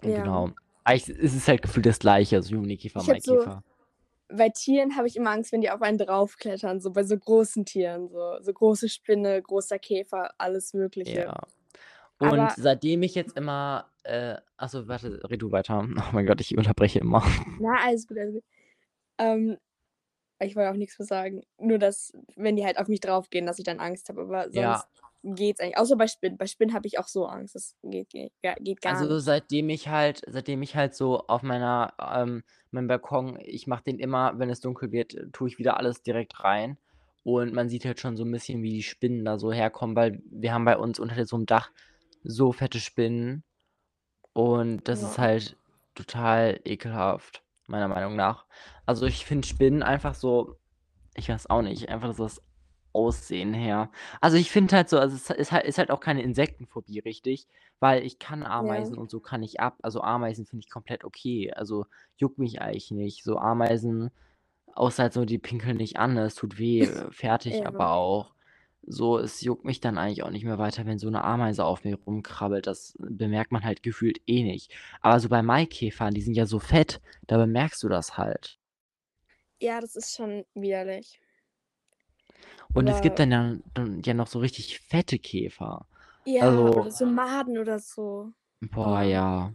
Ja. 0.03 0.09
genau. 0.09 0.51
Eigentlich 0.85 1.17
ist 1.17 1.37
es 1.37 1.47
halt 1.47 1.63
gefühlt 1.63 1.87
das 1.87 2.01
Gleiche, 2.01 2.35
also 2.37 2.57
Junikäfer, 2.57 3.07
habe 3.07 3.21
so 3.21 3.35
Maikäfer. 3.35 3.63
bei 4.29 4.49
Tieren 4.49 4.97
habe 4.97 5.07
ich 5.07 5.15
immer 5.15 5.31
Angst, 5.31 5.53
wenn 5.53 5.61
die 5.61 5.71
auf 5.71 5.83
einen 5.83 5.99
draufklettern, 5.99 6.81
so 6.81 6.91
bei 6.91 7.05
so 7.05 7.17
großen 7.17 7.65
Tieren, 7.65 8.09
so 8.09 8.39
so 8.41 8.53
große 8.53 8.89
Spinne, 8.89 9.41
großer 9.41 9.79
Käfer, 9.79 10.33
alles 10.39 10.75
Mögliche. 10.75 11.21
Ja. 11.21 11.37
Und 12.19 12.29
Aber 12.29 12.55
seitdem 12.57 13.05
ich 13.05 13.15
jetzt 13.15 13.37
immer 13.37 13.93
äh, 14.03 14.37
ach 14.57 14.69
so, 14.69 14.89
warte, 14.89 15.21
red 15.31 15.41
du 15.43 15.53
weiter. 15.53 15.87
Oh 15.97 16.13
mein 16.13 16.27
Gott, 16.27 16.41
ich 16.41 16.57
unterbreche 16.57 16.99
immer. 16.99 17.23
Na, 17.61 17.77
alles 17.85 18.09
gut, 18.09 18.19
alles 18.19 18.35
gut. 18.35 18.45
Ähm, 19.19 19.59
ich 20.45 20.57
wollte 20.57 20.71
auch 20.71 20.77
nix 20.77 20.99
mehr 20.99 21.07
sagen. 21.07 21.43
Nur, 21.59 21.79
dass, 21.79 22.13
wenn 22.37 22.57
die 22.57 22.65
halt 22.65 22.79
auf 22.79 22.89
mich 22.89 23.01
draufgehen, 23.01 23.47
dass 23.47 23.59
ich 23.59 23.65
dann 23.65 23.81
Angst 23.81 24.09
habe, 24.09 24.23
aber 24.23 24.53
sonst 24.53 24.87
Ja. 24.87 24.89
geht's 25.23 25.61
eigentlich. 25.61 25.79
Außer 25.79 25.97
bei 25.97 26.07
Spinnen. 26.09 26.39
Bei 26.39 26.47
Spinnen 26.47 26.75
habe 26.75 26.87
ich 26.89 26.99
auch 26.99 27.09
so 27.09 27.27
Angst. 27.27 27.55
Das 27.55 27.77
geht 27.83 28.11
geht 28.11 28.33
geht 28.61 28.81
gar 28.83 29.05
Also, 29.05 29.07
nicht. 29.07 29.21
seitdem 29.21 29.69
ich 29.69 29.87
halt 29.89 30.23
seitdem 30.27 30.61
ich 30.63 30.75
halt 30.75 30.95
so 30.95 31.21
auf 31.29 31.43
meiner 31.45 31.95
ähm, 32.01 32.43
meinem 32.73 32.89
Balkon 32.89 33.39
ich 33.41 33.69
mache 33.69 33.85
den 33.85 33.99
immer, 34.01 34.39
wenn 34.41 34.51
es 34.51 34.61
dunkel 34.61 34.91
wird, 34.91 35.15
tue 35.33 35.49
ich 35.49 35.59
wieder 35.59 35.77
alles 35.77 36.03
direkt 36.03 36.43
rein. 36.43 36.79
Und 37.23 37.53
man 37.55 37.69
sieht 37.69 37.85
halt 37.85 38.01
schon 38.01 38.17
so 38.17 38.25
'n 38.25 38.33
bisschen, 38.33 38.61
wie 38.63 38.73
die 38.73 38.83
Spinnen 38.83 39.25
da 39.25 39.39
so 39.39 39.53
herkommen, 39.53 39.95
weil 39.95 40.21
wir 40.29 40.53
haben 40.53 40.65
bei 40.65 40.77
uns 40.77 40.99
unter 40.99 41.25
so 41.27 41.37
'm 41.37 41.47
Dach 41.47 41.71
so 42.25 42.51
fette 42.53 42.81
Spinnen. 42.81 43.45
Und 44.35 44.89
das 44.89 45.03
ist 45.03 45.19
Ja. 45.19 45.19
halt 45.19 45.59
total 45.95 46.61
ekelhaft, 46.65 47.45
meiner 47.73 47.89
Meinung 47.89 48.17
nach. 48.17 48.47
Also, 48.87 49.07
ich 49.07 49.27
finde 49.27 49.49
Spinnen 49.49 49.83
einfach 49.83 50.15
so 50.15 50.57
ich 51.15 51.29
weiß 51.29 51.51
auch 51.51 51.63
nicht, 51.63 51.89
einfach 51.91 52.15
so 52.15 52.25
das 52.25 52.43
Aussehen 52.95 53.55
her. 53.55 53.91
Also, 54.21 54.37
ich 54.39 54.51
finde 54.51 54.77
halt 54.77 54.89
so 54.91 54.99
also, 54.99 55.17
es 55.17 55.31
ist 55.31 55.53
halt 55.53 55.67
ist 55.67 55.79
halt 55.79 55.91
auch 55.91 56.01
keine 56.01 56.23
Insektenphobie 56.23 57.01
richtig, 57.01 57.49
weil 57.81 58.05
ich 58.05 58.19
kann 58.19 58.43
Ja. 58.43 58.51
Ameisen 58.51 58.99
und 58.99 59.11
so 59.11 59.21
kann 59.21 59.43
ich 59.43 59.61
ab. 59.61 59.79
Also, 59.83 60.03
Ameisen 60.03 60.47
finde 60.47 60.65
ich 60.65 60.71
komplett 60.71 61.05
okay. 61.05 61.53
Also, 61.55 61.87
juckt 62.19 62.39
mich 62.39 62.61
eigentlich 62.63 62.91
nicht. 62.93 63.25
So 63.25 63.39
Ameisen 63.39 64.11
außer 64.75 65.05
halt 65.05 65.13
so, 65.15 65.25
die 65.25 65.39
pinkeln 65.39 65.79
dich 65.79 65.99
an? 65.99 66.17
Es 66.19 66.35
tut 66.37 66.59
weh, 66.59 66.85
äh, 66.85 67.11
fertig 67.13 67.61
Ja. 67.61 67.67
aber 67.67 67.93
auch. 67.93 68.35
So, 68.87 69.19
es 69.19 69.41
juckt 69.43 69.65
mich 69.65 69.81
dann 69.81 69.99
eigentlich 69.99 70.23
auch 70.25 70.31
nicht 70.31 70.45
mehr 70.45 70.59
weiter, 70.59 70.87
wenn 70.87 70.99
so 70.99 71.09
'ne 71.11 71.23
Ameise 71.25 71.65
auf 71.65 71.85
mir 71.85 71.97
rumkrabbelt. 71.97 72.67
Das 72.67 72.95
bemerkt 72.99 73.53
man 73.53 73.65
halt 73.65 73.83
gefühlt 73.83 74.21
eh 74.27 74.43
nicht. 74.45 74.73
Aber 75.01 75.21
so 75.21 75.29
bei 75.29 75.43
Maikäfern, 75.43 76.15
die 76.15 76.23
sind 76.23 76.35
ja 76.35 76.47
so 76.47 76.59
fett, 76.59 77.01
da 77.27 77.39
bemerkst 77.39 77.83
du 77.83 77.89
das 77.89 78.17
halt. 78.19 78.59
Ja, 79.61 79.81
das 79.81 79.97
ist 79.97 80.15
schon 80.15 80.45
widerlich. 80.55 81.21
Und 82.73 82.89
es 82.89 83.01
gibt 83.01 83.19
Aber 83.19 83.19
dann 83.19 83.31
ja 83.31 83.57
dann 83.75 84.03
ja 84.03 84.15
noch 84.15 84.27
so 84.27 84.39
richtig 84.39 84.81
fette 84.81 85.19
Käfer. 85.19 85.87
Ja, 86.27 86.49
Also 86.49 86.73
oder 86.77 86.91
so 86.91 87.07
Maden 87.07 87.59
oder 87.59 87.79
so. 87.79 88.33
boah, 88.73 89.03
ja. 89.03 89.53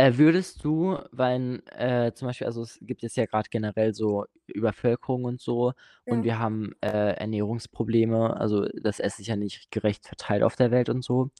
Äh, 0.00 0.16
würdest 0.16 0.64
du, 0.64 0.98
weil, 1.12 1.62
äh, 1.76 2.12
zum 2.14 2.28
Beispiel 2.28 2.46
also, 2.46 2.62
es 2.62 2.78
gibt 2.80 3.02
jetzt 3.02 3.16
ja 3.16 3.26
grad 3.26 3.50
generell 3.50 3.92
so 3.94 4.24
Übervölkerung 4.46 5.24
und 5.24 5.40
so 5.42 5.74
und 6.06 6.22
Ja. 6.22 6.24
wir 6.24 6.38
haben, 6.38 6.72
äh, 6.80 6.88
Ernährungsprobleme, 7.16 8.34
also, 8.38 8.66
das 8.82 8.98
Essen 8.98 9.20
ist 9.22 9.26
ja 9.28 9.36
nicht 9.36 9.70
gerecht 9.70 10.06
verteilt 10.06 10.42
auf 10.42 10.56
der 10.56 10.70
Welt 10.70 10.88
und 10.88 11.04
so. 11.04 11.30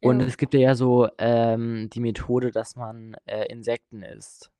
Und 0.00 0.20
Ja. 0.20 0.22
es 0.22 0.36
gibt 0.38 0.54
ja 0.54 0.74
so, 0.74 1.08
ähm, 1.18 1.88
die 1.92 2.00
Methode, 2.00 2.50
dass 2.52 2.76
man, 2.76 3.16
äh, 3.26 3.46
Insekten 3.52 4.02
isst, 4.02 4.50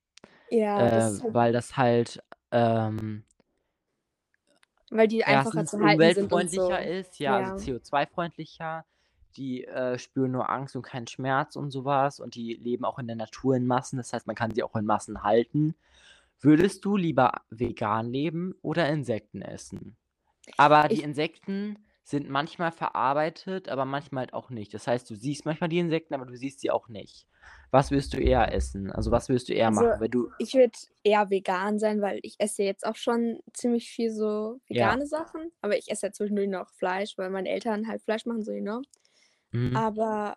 Ja, 0.51 0.89
das 0.91 1.07
äh, 1.07 1.13
ist 1.13 1.23
halt 1.23 1.35
weil 1.35 1.53
das 1.53 1.77
halt, 1.77 2.23
ähm 2.53 3.25
Weil 4.91 5.07
die 5.09 5.25
einfacher 5.25 5.65
erstens 5.65 5.71
zu 5.71 5.81
halten 5.81 6.11
sind 6.11 6.33
und 6.33 6.51
umweltfreundlicher 6.51 6.51
so. 6.51 6.87
ist, 6.87 7.19
ja, 7.21 7.37
also, 7.37 7.53
Ja. 7.53 7.57
CO2-freundlicher. 7.57 8.85
Die, 9.37 9.65
äh, 9.67 9.99
spüren 9.99 10.33
nur 10.33 10.51
Angst 10.51 10.77
und 10.77 10.83
keinen 10.83 11.07
Schmerz 11.07 11.57
und 11.57 11.71
so 11.71 11.85
was 11.85 12.21
und 12.21 12.35
die 12.35 12.55
leben 12.55 12.85
auch 12.85 12.99
in 12.99 13.07
der 13.07 13.17
Natur 13.17 13.57
in 13.57 13.67
Massen. 13.67 13.97
Das 13.99 14.13
heißt, 14.13 14.27
man 14.27 14.37
kann 14.37 14.55
sie 14.55 14.63
auch 14.63 14.77
in 14.77 14.87
Massen 14.87 15.23
halten. 15.23 15.75
Würdest 16.41 16.85
du 16.85 16.97
lieber 16.97 17.43
vegan 17.51 18.11
leben 18.11 18.55
oder 18.63 18.89
Insekten 18.89 19.43
essen? 19.43 19.97
Aber 20.57 20.89
die 20.89 21.01
Ich 21.01 21.05
Insekten 21.05 21.79
sind 22.05 22.29
manchmal 22.31 22.73
verarbeitet, 22.73 23.69
aber 23.69 23.85
manchmal 23.85 24.23
halt 24.23 24.35
auch 24.35 24.51
nicht. 24.51 24.75
Das 24.75 24.87
heißt, 24.87 25.09
du 25.11 25.15
siehst 25.17 25.45
manchmal 25.45 25.69
die 25.71 25.79
Insekten, 25.79 26.15
aber 26.15 26.27
du 26.27 26.37
siehst 26.37 26.61
sie 26.61 26.71
auch 26.71 26.89
nicht. 26.89 27.27
Was 27.71 27.91
würdest 27.91 28.15
du 28.15 28.19
eher 28.19 28.53
essen? 28.53 28.91
Also, 28.91 29.11
was 29.11 29.29
würdest 29.29 29.49
du 29.49 29.55
eher 29.55 29.71
Also, 29.71 29.85
machen, 29.85 30.01
wenn 30.01 30.11
du 30.11 30.31
ich 30.39 30.55
würde 30.55 30.73
eher 31.05 31.29
vegan 31.31 31.79
sein, 31.79 32.01
weil 32.01 32.21
ich 32.23 32.37
esse 32.39 32.63
jetzt 32.63 32.87
auch 32.87 32.97
schon 32.97 33.41
ziemlich 33.53 33.91
viel 33.91 34.11
so 34.11 34.59
Ja. 34.71 34.97
vegane 34.97 35.07
Sachen, 35.07 35.53
aber 35.61 35.77
ich 35.77 35.91
esse 35.91 36.07
ja 36.07 36.13
zwischendurch 36.13 36.49
noch 36.49 36.71
Fleisch, 36.71 37.19
weil 37.19 37.31
meine 37.31 37.49
Eltern 37.51 37.87
halt 37.89 38.03
Fleisch 38.03 38.25
machen, 38.27 38.43
so, 38.43 38.53
you 38.53 38.63
know? 38.63 38.81
Mhm. 39.53 39.83
Aber 39.87 40.37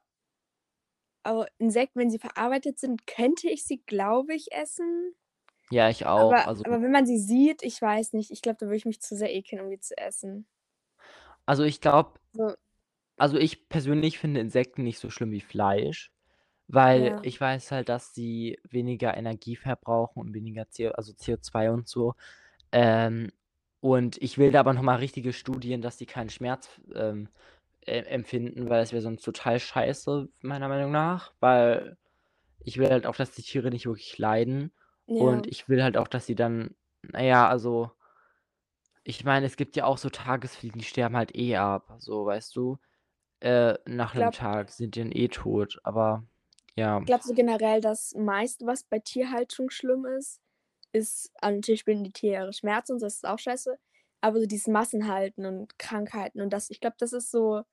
aber 1.25 1.48
Insekten, 1.58 2.00
wenn 2.00 2.10
sie 2.10 2.20
verarbeitet 2.20 2.79
sind, 2.79 3.08
könnte 3.08 3.50
ich 3.50 3.63
sie, 3.65 3.82
glaube 3.86 4.34
ich, 4.36 4.51
essen. 4.51 5.15
Ja, 5.72 5.89
ich 5.89 6.05
auch, 6.05 6.39
Aber 6.39 6.46
also 6.46 6.63
aber 6.63 6.82
wenn 6.82 6.91
man 6.91 7.05
sie 7.05 7.17
sieht, 7.20 7.63
ich 7.63 7.82
weiß 7.82 8.13
nicht, 8.13 8.32
ich 8.32 8.41
glaube, 8.41 8.58
da 8.60 8.65
würde 8.67 8.77
ich 8.77 8.86
mich 8.86 9.01
zu 9.01 9.15
sehr 9.15 9.34
ekeln, 9.34 9.62
um 9.62 9.70
die 9.70 9.79
zu 9.79 9.98
essen. 9.98 10.48
Also, 11.48 11.63
ich 11.63 11.82
glaube 11.82 12.20
So 12.36 12.55
also, 13.17 13.38
ich 13.38 13.70
persönlich 13.70 14.20
finde 14.20 14.39
Insekten 14.41 14.84
nicht 14.84 15.00
so 15.00 15.10
schlimm 15.10 15.32
wie 15.32 15.41
Fleisch, 15.41 16.12
weil 16.67 17.15
Ja. 17.15 17.24
ich 17.24 17.39
weiß 17.41 17.72
halt, 17.72 17.89
dass 17.89 18.13
sie 18.15 18.60
weniger 18.70 19.15
Energie 19.17 19.55
verbrauchen 19.58 20.20
und 20.22 20.34
weniger 20.34 20.65
CO 20.65 20.91
also, 20.91 21.13
CO2 21.13 21.72
und 21.72 21.88
so. 21.89 22.15
Ähm, 22.74 23.32
und 23.82 24.22
ich 24.22 24.38
will 24.39 24.51
da 24.51 24.62
aber 24.62 24.74
noch 24.74 24.84
mal 24.84 24.98
richtige 24.98 25.34
Studien, 25.34 25.82
dass 25.84 25.98
die 25.98 26.05
keinen 26.08 26.29
Schmerz, 26.32 26.70
ähm, 26.96 27.29
empfinden, 27.87 28.69
weil 28.69 28.81
das 28.81 28.91
wäre 28.93 29.01
sonst 29.01 29.23
total 29.23 29.59
scheiße, 29.59 30.29
meiner 30.41 30.67
Meinung 30.69 30.91
nach, 30.91 31.33
weil 31.39 31.97
ich 32.59 32.77
will 32.79 32.89
halt 32.91 33.05
auch, 33.07 33.15
dass 33.17 33.31
die 33.31 33.43
Tiere 33.43 33.69
nicht 33.71 33.87
wirklich 33.87 34.17
leiden 34.19 34.73
und 35.15 35.47
Ja. 35.47 35.49
ich 35.49 35.69
will 35.69 35.83
halt 35.83 35.97
auch, 35.97 36.07
dass 36.09 36.25
sie 36.27 36.35
dann 36.35 36.75
na 37.03 37.23
ja, 37.23 37.47
also 37.49 37.91
ich 39.05 39.23
meine, 39.25 39.45
es 39.45 39.57
gibt 39.57 39.75
ja 39.75 39.85
auch 39.85 39.97
so 39.97 40.09
Tagesfliegen, 40.09 40.79
die 40.79 40.85
sterben 40.85 41.15
halt 41.17 41.35
eh 41.35 41.57
ab, 41.57 41.95
so, 41.99 42.25
weißt 42.25 42.55
du? 42.55 42.77
Äh, 43.41 43.75
nach 43.85 44.15
'nem 44.15 44.31
Glaube 44.31 44.33
Tag 44.33 44.71
sind 44.71 44.95
die 44.95 45.01
dann 45.01 45.11
eh 45.13 45.29
tot, 45.29 45.79
aber 45.83 46.25
ja. 46.75 47.01
Ich 47.01 47.05
glaube 47.07 47.23
so 47.23 47.33
generell, 47.33 47.81
das 47.81 48.13
meiste, 48.15 48.65
was 48.65 48.83
bei 48.85 48.99
Tierhaltung 48.99 49.69
schlimm 49.69 50.05
ist, 50.05 50.39
ist 50.93 51.31
an 51.41 51.55
natürlich 51.55 51.81
spüren 51.81 52.03
die 52.03 52.11
Tiere 52.13 52.53
Schmerzen 52.53 52.93
und 52.93 52.99
so, 52.99 53.05
das 53.07 53.15
ist 53.15 53.25
auch 53.27 53.39
scheiße, 53.39 53.77
aber 54.21 54.39
so 54.41 54.45
dieses 54.47 54.67
Massenhalten 54.67 55.45
und 55.45 55.77
Krankheiten 55.79 56.41
und 56.41 56.51
das 56.53 56.69
ich 56.69 56.79
glaube, 56.81 56.95
das 56.99 57.13
ist 57.13 57.31
so 57.31 57.63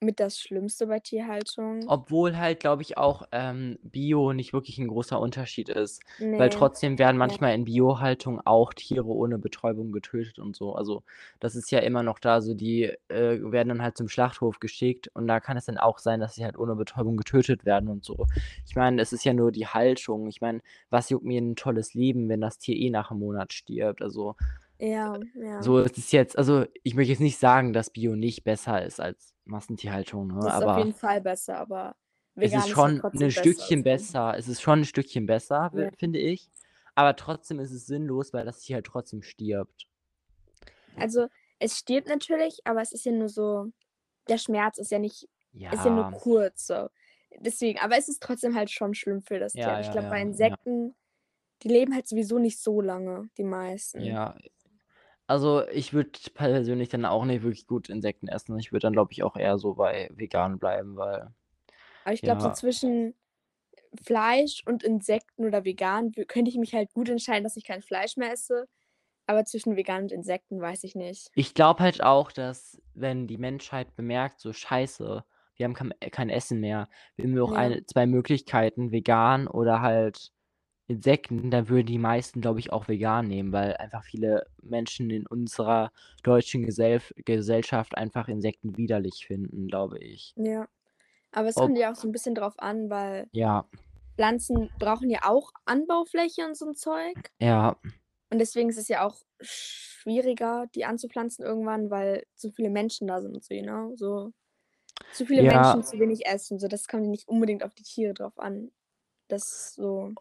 mit 0.00 0.20
das 0.20 0.40
Schlimmste 0.40 0.86
bei 0.86 1.00
Tierhaltung. 1.00 1.92
Obwohl 1.92 2.36
halt, 2.36 2.60
glaube 2.60 2.82
ich, 2.82 2.98
auch, 2.98 3.22
ähm, 3.32 3.78
Bio 3.82 4.32
nicht 4.34 4.52
wirklich 4.52 4.78
'n 4.78 4.86
großer 4.88 5.18
Unterschied 5.18 5.70
ist, 5.70 6.02
weil 6.36 6.50
Ne. 6.50 6.50
trotzdem 6.50 6.98
werden 6.98 7.16
manchmal 7.16 7.54
in 7.54 7.64
Biohaltung 7.64 8.38
auch 8.44 8.74
Tiere 8.74 9.06
ohne 9.06 9.38
Betäubung 9.38 9.90
getötet 9.90 10.38
und 10.38 10.54
so. 10.54 10.74
Also, 10.74 11.02
das 11.40 11.56
ist 11.56 11.70
ja 11.70 11.78
immer 11.80 12.02
noch 12.02 12.18
da 12.18 12.42
so, 12.42 12.52
die, 12.54 12.84
äh, 13.08 13.40
werden 13.40 13.70
dann 13.70 13.82
halt 13.82 13.96
zum 13.96 14.08
Schlachthof 14.08 14.60
geschickt 14.60 15.08
und 15.14 15.26
da 15.26 15.40
kann 15.40 15.56
es 15.56 15.64
dann 15.64 15.78
auch 15.78 15.98
sein, 15.98 16.20
dass 16.20 16.34
sie 16.34 16.44
halt 16.44 16.58
ohne 16.58 16.76
Betäubung 16.76 17.16
getötet 17.16 17.64
werden 17.64 17.88
und 17.88 18.04
so. 18.04 18.26
Ich 18.66 18.76
meine, 18.76 19.00
es 19.00 19.12
ist 19.14 19.24
ja 19.24 19.32
nur 19.32 19.50
die 19.50 19.66
Haltung. 19.66 20.26
Ich 20.28 20.40
meine, 20.42 20.60
was 20.90 21.08
juckt 21.08 21.24
mir 21.24 21.40
'n 21.40 21.56
tolles 21.56 21.94
Leben, 21.94 22.28
wenn 22.28 22.42
das 22.42 22.58
Tier 22.58 22.76
eh 22.76 22.90
nach 22.90 23.10
'm 23.10 23.18
Monat 23.20 23.52
stirbt? 23.54 24.02
Also, 24.02 24.36
Ja, 24.80 25.20
ja. 25.34 25.70
so 25.72 25.78
ist 25.80 25.98
es 25.98 26.12
jetzt 26.12 26.38
also, 26.38 26.66
ich 26.84 26.94
möchte 26.94 27.10
jetzt 27.12 27.20
nicht 27.20 27.38
sagen, 27.38 27.72
dass 27.72 27.90
Bio 27.90 28.16
nicht 28.16 28.44
besser 28.44 28.84
ist 28.84 29.00
als 29.00 29.34
Massentierhaltung, 29.50 30.28
ne, 30.28 30.40
Das 30.42 30.54
ist 30.54 30.62
auf 30.62 30.74
jeden 30.76 30.92
aber 30.92 30.94
Fall 30.94 31.20
besser, 31.20 31.58
aber 31.58 31.96
es 32.42 32.54
ist 32.54 32.68
schon 32.68 33.04
besser, 33.30 33.30
Stückchen 33.30 33.82
besser 33.82 34.34
es 34.38 34.48
ist 34.48 34.62
schon 34.62 34.80
'n 34.80 34.84
Stückchen 34.84 35.26
besser, 35.26 35.72
Ja. 35.72 35.90
finde 35.98 36.18
ich, 36.18 36.50
aber 36.94 37.14
trotzdem 37.16 37.60
ist 37.60 37.70
es 37.72 37.86
sinnlos, 37.86 38.32
weil 38.32 38.44
das 38.46 38.60
Tier 38.60 38.76
halt 38.76 38.86
trotzdem 38.86 39.22
stirbt. 39.22 39.86
Also, 40.98 41.28
es 41.58 41.78
stirbt 41.78 42.08
natürlich, 42.08 42.60
aber 42.64 42.80
es 42.82 42.92
ist 42.92 43.04
ja 43.04 43.12
nur 43.12 43.28
so 43.28 43.66
der 44.28 44.38
Schmerz 44.38 44.78
ist 44.78 44.92
ja 44.92 44.98
nicht 45.00 45.28
ist 45.70 45.84
ja 45.84 45.90
nur 45.90 46.06
Ja. 46.06 46.10
kurz 46.10 46.66
so. 46.68 46.88
Deswegen 47.40 47.78
aber 47.80 47.96
es 47.98 48.08
ist 48.08 48.22
trotzdem 48.22 48.56
halt 48.56 48.70
schon 48.70 48.94
schlimm 48.94 49.22
für 49.22 49.38
das 49.40 49.58
Tier. 49.58 49.72
Ja, 49.72 49.74
Aber 49.74 49.80
ich 49.82 49.90
ja, 49.90 49.92
glaube, 49.92 50.08
bei 50.08 50.20
ja, 50.20 50.38
ja. 50.38 50.56
Insekten, 50.60 50.96
die 51.64 51.68
leben 51.68 51.94
halt 51.94 52.08
sowieso 52.08 52.38
nicht 52.40 52.60
so 52.60 52.80
lange, 52.82 53.30
die 53.38 53.44
meisten. 53.44 54.18
Ja. 54.18 54.34
Also, 55.30 55.64
ich 55.68 55.92
würde 55.92 56.10
persönlich 56.34 56.88
dann 56.88 57.04
auch 57.04 57.24
nicht 57.24 57.42
wirklich 57.44 57.68
gut 57.68 57.88
Insekten 57.88 58.26
essen. 58.26 58.58
Ich 58.58 58.72
würde 58.72 58.80
dann, 58.86 58.92
glaube 58.94 59.12
ich, 59.12 59.22
auch 59.22 59.36
eher 59.36 59.58
so 59.58 59.74
bei 59.74 60.10
vegan 60.12 60.58
bleiben, 60.58 60.96
weil 60.96 61.32
Aber 62.04 62.14
ich 62.14 62.22
glaube, 62.22 62.40
so 62.42 62.50
ja. 62.50 62.50
zwischen 62.50 63.14
Fleisch 64.04 64.62
und 64.66 64.84
Insekten 64.84 65.46
oder 65.46 65.64
vegan 65.64 66.16
wü 66.16 66.24
könnte 66.26 66.50
ich 66.50 66.58
mich 66.58 66.74
halt 66.74 66.92
gut 66.94 67.08
entscheiden, 67.10 67.44
dass 67.44 67.56
ich 67.56 67.64
kein 67.64 67.82
Fleisch 67.82 68.16
mehr 68.16 68.32
esse, 68.32 68.68
aber 69.26 69.44
zwischen 69.46 69.76
vegan 69.76 70.04
und 70.04 70.12
Insekten 70.12 70.60
weiß 70.60 70.84
ich 70.84 70.94
nicht. 70.96 71.30
Ich 71.34 71.54
glaube 71.54 71.82
halt 71.82 72.02
auch, 72.02 72.32
dass, 72.32 72.80
wenn 72.94 73.26
die 73.26 73.38
Menschheit 73.38 73.94
bemerkt, 73.96 74.40
so: 74.40 74.52
„Scheiße, 74.52 75.24
wir 75.56 75.64
haben 75.64 75.74
kam 75.74 75.92
kein 76.12 76.28
Essen 76.30 76.60
mehr. 76.60 76.88
Wir 77.16 77.24
haben 77.24 77.32
nur 77.34 77.46
noch 77.48 77.52
Ja. 77.52 77.56
eine 77.56 77.84
2 77.86 78.06
Möglichkeiten, 78.06 78.90
vegan 78.92 79.46
oder 79.46 79.80
halt 79.80 80.32
Insekten“, 80.90 81.50
dann 81.52 81.68
würden 81.68 81.86
die 81.86 81.98
meisten, 81.98 82.40
glaube 82.40 82.58
ich, 82.60 82.72
auch 82.72 82.88
vegan 82.88 83.28
nehmen, 83.28 83.52
weil 83.52 83.76
einfach 83.76 84.04
viele 84.04 84.46
Menschen 84.60 85.08
in 85.10 85.24
unserer 85.26 85.92
deutschen 86.24 86.64
Geself 86.66 87.12
Gesellschaft 87.16 87.96
einfach 87.96 88.26
Insekten 88.28 88.76
widerlich 88.76 89.24
finden, 89.26 89.68
glaube 89.68 89.98
ich. 90.00 90.32
Ja. 90.36 90.68
Aber 91.32 91.48
es 91.48 91.58
Ob 91.58 91.72
kommt 91.72 91.78
ja 91.78 91.92
auch 91.92 91.96
so 91.96 92.08
'n 92.08 92.12
bisschen 92.12 92.34
drauf 92.36 92.54
an, 92.58 92.90
weil 92.90 93.30
Ja. 93.34 93.70
Pflanzen 94.16 94.70
brauchen 94.78 95.10
ja 95.10 95.20
auch 95.24 95.52
Anbaufläche 95.66 96.46
und 96.46 96.56
so 96.56 96.66
'n 96.66 96.74
Zeug. 96.76 97.30
Ja. 97.40 97.74
Und 98.32 98.38
deswegen 98.38 98.68
ist 98.70 98.78
es 98.78 98.88
ja 98.88 99.04
auch 99.06 99.22
schwieriger, 99.40 100.66
die 100.74 100.84
anzupflanzen 100.84 101.44
irgendwann, 101.44 101.90
weil 101.90 102.24
zu 102.36 102.52
viele 102.52 102.70
Menschen 102.70 103.08
da 103.08 103.20
sind 103.20 103.34
und 103.34 103.44
so, 103.44 103.54
know? 103.62 103.92
So 103.96 104.32
zu 105.10 105.26
viele 105.26 105.42
Ja. 105.42 105.42
Menschen, 105.44 105.84
zu 105.84 105.98
wenig 106.00 106.26
Essen, 106.26 106.58
so 106.60 106.68
das 106.68 106.88
kommt 106.88 107.04
ja 107.04 107.10
nicht 107.10 107.28
unbedingt 107.28 107.64
auf 107.64 107.74
die 107.74 107.84
Tiere 107.84 108.14
drauf 108.14 108.38
an. 108.38 108.72
Das 109.28 109.74
so 109.74 110.14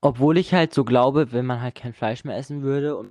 obwohl 0.00 0.38
ich 0.38 0.52
halt 0.54 0.74
so 0.74 0.84
glaube, 0.84 1.32
wenn 1.32 1.46
man 1.46 1.60
halt 1.62 1.74
kein 1.76 1.92
Fleisch 1.94 2.24
mehr 2.24 2.36
essen 2.36 2.62
würde 2.62 2.96
und 2.96 3.10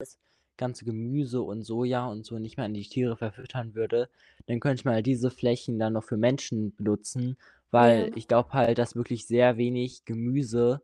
das 0.00 0.18
ganze 0.58 0.84
Gemüse 0.84 1.42
und 1.42 1.62
Soja 1.64 2.06
und 2.08 2.26
so 2.26 2.38
nicht 2.38 2.56
mehr 2.58 2.66
an 2.66 2.74
die 2.74 2.88
Tiere 2.88 3.16
verfüttern 3.16 3.74
würde, 3.74 4.10
dann 4.46 4.60
könnte 4.60 4.84
man 4.86 4.94
halt 4.96 5.06
diese 5.06 5.30
Flächen 5.30 5.78
dann 5.78 5.94
noch 5.94 6.04
für 6.04 6.16
Menschen 6.18 6.74
benutzen, 6.76 7.38
weil 7.70 8.10
Ja. 8.10 8.14
ich 8.14 8.28
glaube 8.28 8.52
halt, 8.54 8.78
dass 8.78 8.96
wirklich 8.96 9.26
sehr 9.26 9.56
wenig 9.58 10.04
Gemüse 10.06 10.82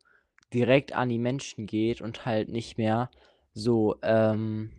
direkt 0.55 0.95
an 0.95 1.09
die 1.11 1.19
Menschen 1.19 1.67
geht 1.67 2.01
und 2.03 2.27
halt 2.27 2.49
nicht 2.51 2.79
mehr 2.79 3.11
so, 3.55 3.97
ähm 4.03 4.73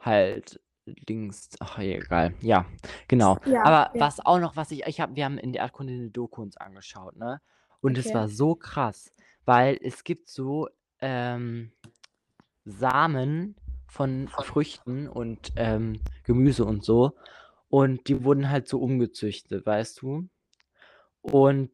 halt 0.00 0.60
Dings 1.08 1.50
ach, 1.60 1.78
egal. 1.78 2.34
Ja, 2.40 2.64
genau. 3.06 3.38
Ja, 3.44 3.62
Aber 3.62 3.92
ja. 3.92 4.00
was 4.00 4.18
auch 4.24 4.38
noch 4.40 4.56
was 4.56 4.70
ich 4.72 4.84
ich 4.86 5.00
habe 5.00 5.14
wir 5.14 5.24
haben 5.24 5.38
in 5.38 5.52
der 5.52 5.62
Erdkunde 5.62 5.92
'ne 5.92 6.10
Doku 6.10 6.42
uns 6.42 6.56
angeschaut, 6.56 7.16
ne? 7.16 7.40
Und 7.82 7.98
es 7.98 8.12
Okay. 8.12 8.14
war 8.14 8.28
so 8.28 8.54
krass, 8.56 9.12
weil 9.50 9.78
es 9.82 10.04
gibt 10.04 10.28
so, 10.30 10.68
ähm, 11.00 11.72
Samen 12.64 13.56
von 13.88 14.28
Früchten 14.28 15.08
und, 15.08 15.52
ähm, 15.56 16.00
Gemüse 16.24 16.64
und 16.66 16.84
so 16.84 17.16
und 17.70 18.08
die 18.08 18.24
wurden 18.24 18.50
halt 18.50 18.68
so 18.68 18.80
umgezüchtet, 18.80 19.66
weißt 19.66 20.02
du? 20.02 20.28
Und 21.22 21.70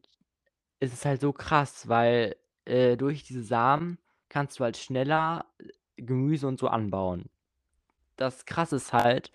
es 0.79 0.93
ist 0.93 1.05
halt 1.05 1.21
so 1.21 1.33
krass, 1.33 1.87
weil, 1.89 2.37
äh, 2.65 2.97
durch 2.97 3.23
diese 3.23 3.43
Samen 3.43 3.99
kannst 4.29 4.59
du 4.59 4.65
halt 4.65 4.77
schneller 4.77 5.45
Gemüse 5.97 6.47
und 6.47 6.59
so 6.59 6.67
anbauen. 6.69 7.29
Das 8.17 8.45
Krasse 8.45 8.77
ist 8.77 8.93
halt, 8.93 9.31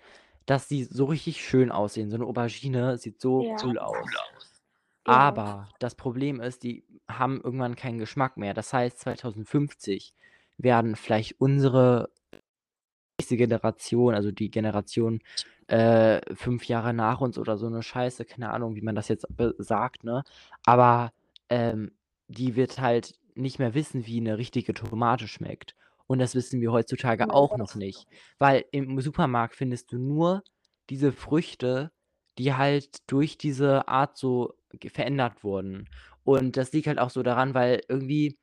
dass 0.47 0.67
die 0.69 0.83
so 0.85 1.05
richtig 1.05 1.43
schön 1.45 1.71
aussehen. 1.71 2.11
So 2.11 2.17
'ne 2.17 2.25
Aubergine 2.27 2.97
sieht 2.99 3.21
so 3.21 3.49
Ja. 3.49 3.63
cool 3.63 3.79
aus. 3.79 4.29
Ja. 5.05 5.33
Aber 5.33 5.73
das 5.79 5.95
Problem 5.95 6.41
ist, 6.41 6.63
die 6.63 6.85
haben 7.19 7.41
irgendwann 7.41 7.75
keinen 7.75 7.99
Geschmack 7.99 8.37
mehr. 8.37 8.53
Das 8.53 8.73
heißt, 8.73 8.99
2050 8.99 10.13
werden 10.57 10.95
vielleicht 10.95 11.39
unsere 11.41 12.09
nächste 13.19 13.37
Generation, 13.37 14.15
also 14.15 14.31
die 14.31 14.49
Generation, 14.51 15.19
äh, 15.67 16.21
5 16.35 16.65
Jahre 16.67 16.93
nach 16.93 17.21
uns 17.21 17.37
oder 17.37 17.57
so 17.57 17.69
'ne 17.69 17.83
Scheiße, 17.83 18.25
keine 18.25 18.51
Ahnung, 18.51 18.75
wie 18.75 18.81
man 18.81 18.95
das 18.95 19.07
jetzt 19.07 19.27
sagt, 19.59 20.03
ne? 20.03 20.23
Aber, 20.65 21.11
ähm, 21.49 21.91
die 22.27 22.55
wird 22.55 22.79
halt 22.81 23.15
nicht 23.35 23.59
mehr 23.59 23.73
wissen, 23.75 24.05
wie 24.07 24.19
'ne 24.21 24.37
richtige 24.37 24.73
Tomate 24.73 25.27
schmeckt. 25.27 25.75
Und 26.07 26.19
das 26.19 26.35
wissen 26.35 26.59
wir 26.61 26.71
heutzutage 26.71 27.29
auch 27.29 27.55
noch 27.55 27.75
nicht, 27.75 28.07
weil 28.39 28.65
im 28.71 28.99
Supermarkt 29.01 29.55
findest 29.55 29.91
du 29.91 29.97
nur 29.99 30.43
diese 30.89 31.11
Früchte, 31.13 31.91
die 32.37 32.53
halt 32.55 32.97
durch 33.11 33.37
diese 33.37 33.87
Art 33.87 34.17
so 34.17 34.55
verändert 34.91 35.43
wurden. 35.43 35.87
Und 36.23 36.57
das 36.57 36.71
liegt 36.73 36.87
halt 36.87 36.99
auch 36.99 37.09
so 37.09 37.23
daran, 37.23 37.53
weil 37.53 37.81
irgendwie 37.89 38.39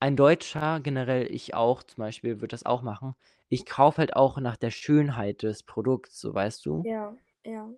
ein 0.00 0.16
Deutscher, 0.16 0.80
generell 0.80 1.30
ich 1.32 1.54
auch 1.54 1.82
zum 1.84 2.02
Beispiel, 2.02 2.36
würde 2.40 2.48
das 2.48 2.66
auch 2.66 2.82
machen. 2.82 3.14
Ich 3.48 3.66
kaufe 3.66 3.98
halt 3.98 4.16
auch 4.16 4.38
nach 4.40 4.56
der 4.56 4.70
Schönheit 4.72 5.42
des 5.42 5.62
Produkts, 5.64 6.20
so, 6.20 6.34
weißt 6.34 6.66
du? 6.66 6.88
Ja, 6.88 7.16
ja. 7.44 7.70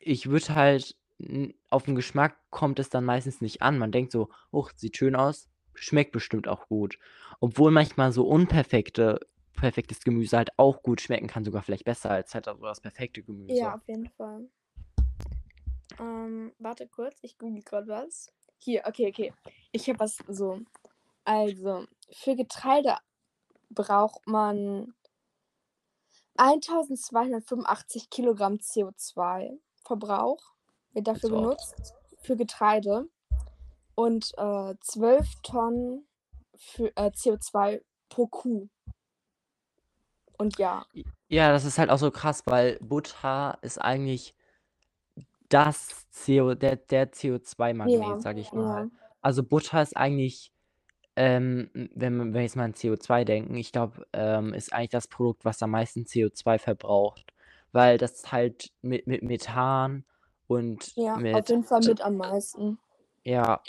Ich 0.00 0.28
würde 0.28 0.54
halt 0.54 0.96
auf 1.70 1.88
'n 1.88 1.94
Geschmack 1.94 2.36
kommt 2.50 2.78
es 2.78 2.90
dann 2.90 3.04
meistens 3.04 3.40
nicht 3.40 3.62
an. 3.62 3.78
Man 3.78 3.92
denkt 3.92 4.12
so: 4.12 4.28
„Och, 4.52 4.70
sieht 4.76 4.96
schön 4.98 5.16
aus, 5.16 5.48
schmeckt 5.74 6.12
bestimmt 6.12 6.48
auch 6.48 6.68
gut.“ 6.68 6.98
Obwohl 7.40 7.70
manchmal 7.70 8.12
so 8.12 8.26
unperfekte 8.26 9.20
perfektes 9.54 10.00
Gemüse 10.00 10.36
halt 10.36 10.50
auch 10.58 10.82
gut 10.82 11.00
schmecken 11.00 11.28
kann, 11.28 11.44
sogar 11.44 11.62
vielleicht 11.62 11.84
besser 11.84 12.10
als 12.10 12.34
halt 12.34 12.44
so 12.46 12.54
das 12.54 12.80
perfekte 12.82 13.22
Ja, 13.48 13.74
Gemüse. 13.74 13.74
auf 13.74 13.86
jeden 13.88 14.08
Fall. 14.10 14.50
Ähm, 15.98 16.54
warte 16.58 16.88
kurz, 16.88 17.18
ich 17.22 17.36
google 17.38 17.62
grad 17.62 17.86
was. 17.86 18.32
Hier, 18.58 18.82
okay, 18.86 19.08
okay. 19.08 19.32
Ich 19.72 19.88
habe 19.88 20.00
was 20.00 20.18
so 20.28 20.60
also, 21.26 21.86
für 22.12 22.36
Getreide 22.36 22.98
braucht 23.70 24.28
man 24.28 24.94
1.285 26.36 28.08
Kilogramm 28.10 28.54
CO2 28.54 29.58
Verbrauch 29.84 30.40
wird 30.92 31.08
dafür 31.08 31.30
ob. 31.30 31.36
genutzt 31.36 31.94
für 32.20 32.36
Getreide 32.36 33.08
und, 33.96 34.32
äh, 34.38 34.74
12 34.80 35.26
Tonnen 35.42 36.06
für 36.54 36.96
äh, 36.96 37.10
CO2 37.10 37.82
pro 38.08 38.28
Kuh. 38.28 38.68
Und 40.38 40.58
ja. 40.58 40.86
Ja, 41.28 41.50
das 41.50 41.64
ist 41.64 41.78
halt 41.78 41.90
auch 41.90 41.98
so 41.98 42.12
krass, 42.12 42.42
weil 42.46 42.78
Butter 42.80 43.58
ist 43.62 43.78
eigentlich 43.78 44.36
das 45.48 46.06
CO 46.24 46.54
der 46.54 46.76
der 46.76 47.12
Ja, 47.82 47.92
CO2-Magnet, 47.92 48.20
sage 48.22 48.40
ich 48.40 48.52
ja. 48.52 48.52
mal. 48.52 48.90
Also, 49.22 49.42
Butter 49.42 49.82
ist 49.82 49.96
eigentlich, 49.96 50.52
ähm, 51.16 51.70
wenn 51.74 52.18
wenn 52.20 52.34
wir 52.34 52.42
jetzt 52.42 52.56
mal 52.56 52.64
an 52.64 52.74
CO2 52.74 53.24
denken, 53.24 53.56
ich 53.56 53.72
glaube, 53.72 54.06
ähm, 54.12 54.54
ist 54.54 54.72
eigentlich 54.72 54.90
das 54.90 55.08
Produkt, 55.08 55.44
was 55.44 55.62
am 55.62 55.70
meisten 55.72 56.04
CO2 56.06 56.58
verbraucht, 56.58 57.32
weil 57.72 57.98
das 57.98 58.32
halt 58.32 58.72
mit 58.82 59.06
mit 59.06 59.22
Methan 59.22 60.04
und 60.48 60.96
Ja, 60.96 61.14
auf 61.14 61.22
mit 61.22 61.48
jeden 61.48 61.62
Fall 61.62 61.80
mit 61.82 62.00
am 62.00 62.16
meisten. 62.16 62.78
Ja. 63.24 63.60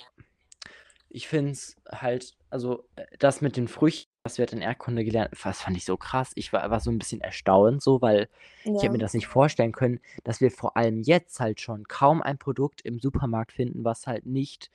Ich 1.09 1.27
finde 1.27 1.51
es 1.51 1.75
halt 1.91 2.35
also, 2.49 2.85
äh, 2.95 3.05
das 3.19 3.41
mit 3.41 3.57
den 3.57 3.67
Früchten, 3.67 4.11
was 4.27 4.37
wir 4.37 4.43
halt 4.43 4.53
in 4.53 4.61
Erdkunde 4.61 5.03
gelernt 5.05 5.31
das 5.43 5.61
fand 5.61 5.77
ich 5.77 5.85
so 5.85 5.97
krass. 5.97 6.31
Ich 6.35 6.53
war 6.53 6.69
war 6.69 6.79
so 6.81 6.91
'n 6.91 6.99
bisschen 6.99 7.21
erstaunt 7.21 7.81
so, 7.83 8.01
weil 8.01 8.29
ich 8.75 8.83
hätte 8.83 8.91
mir 8.93 8.97
Ja. 8.97 8.99
das 8.99 9.13
nicht 9.13 9.27
vorstellen 9.27 9.71
können, 9.71 9.99
dass 10.23 10.41
wir 10.41 10.51
vor 10.51 10.77
allem 10.77 11.01
jetzt 11.01 11.39
halt 11.39 11.61
schon 11.61 11.87
kaum 11.87 12.21
ein 12.21 12.37
Produkt 12.37 12.81
im 12.81 12.99
Supermarkt 12.99 13.51
finden, 13.53 13.83
was 13.85 14.05
halt 14.07 14.25
nicht 14.27 14.69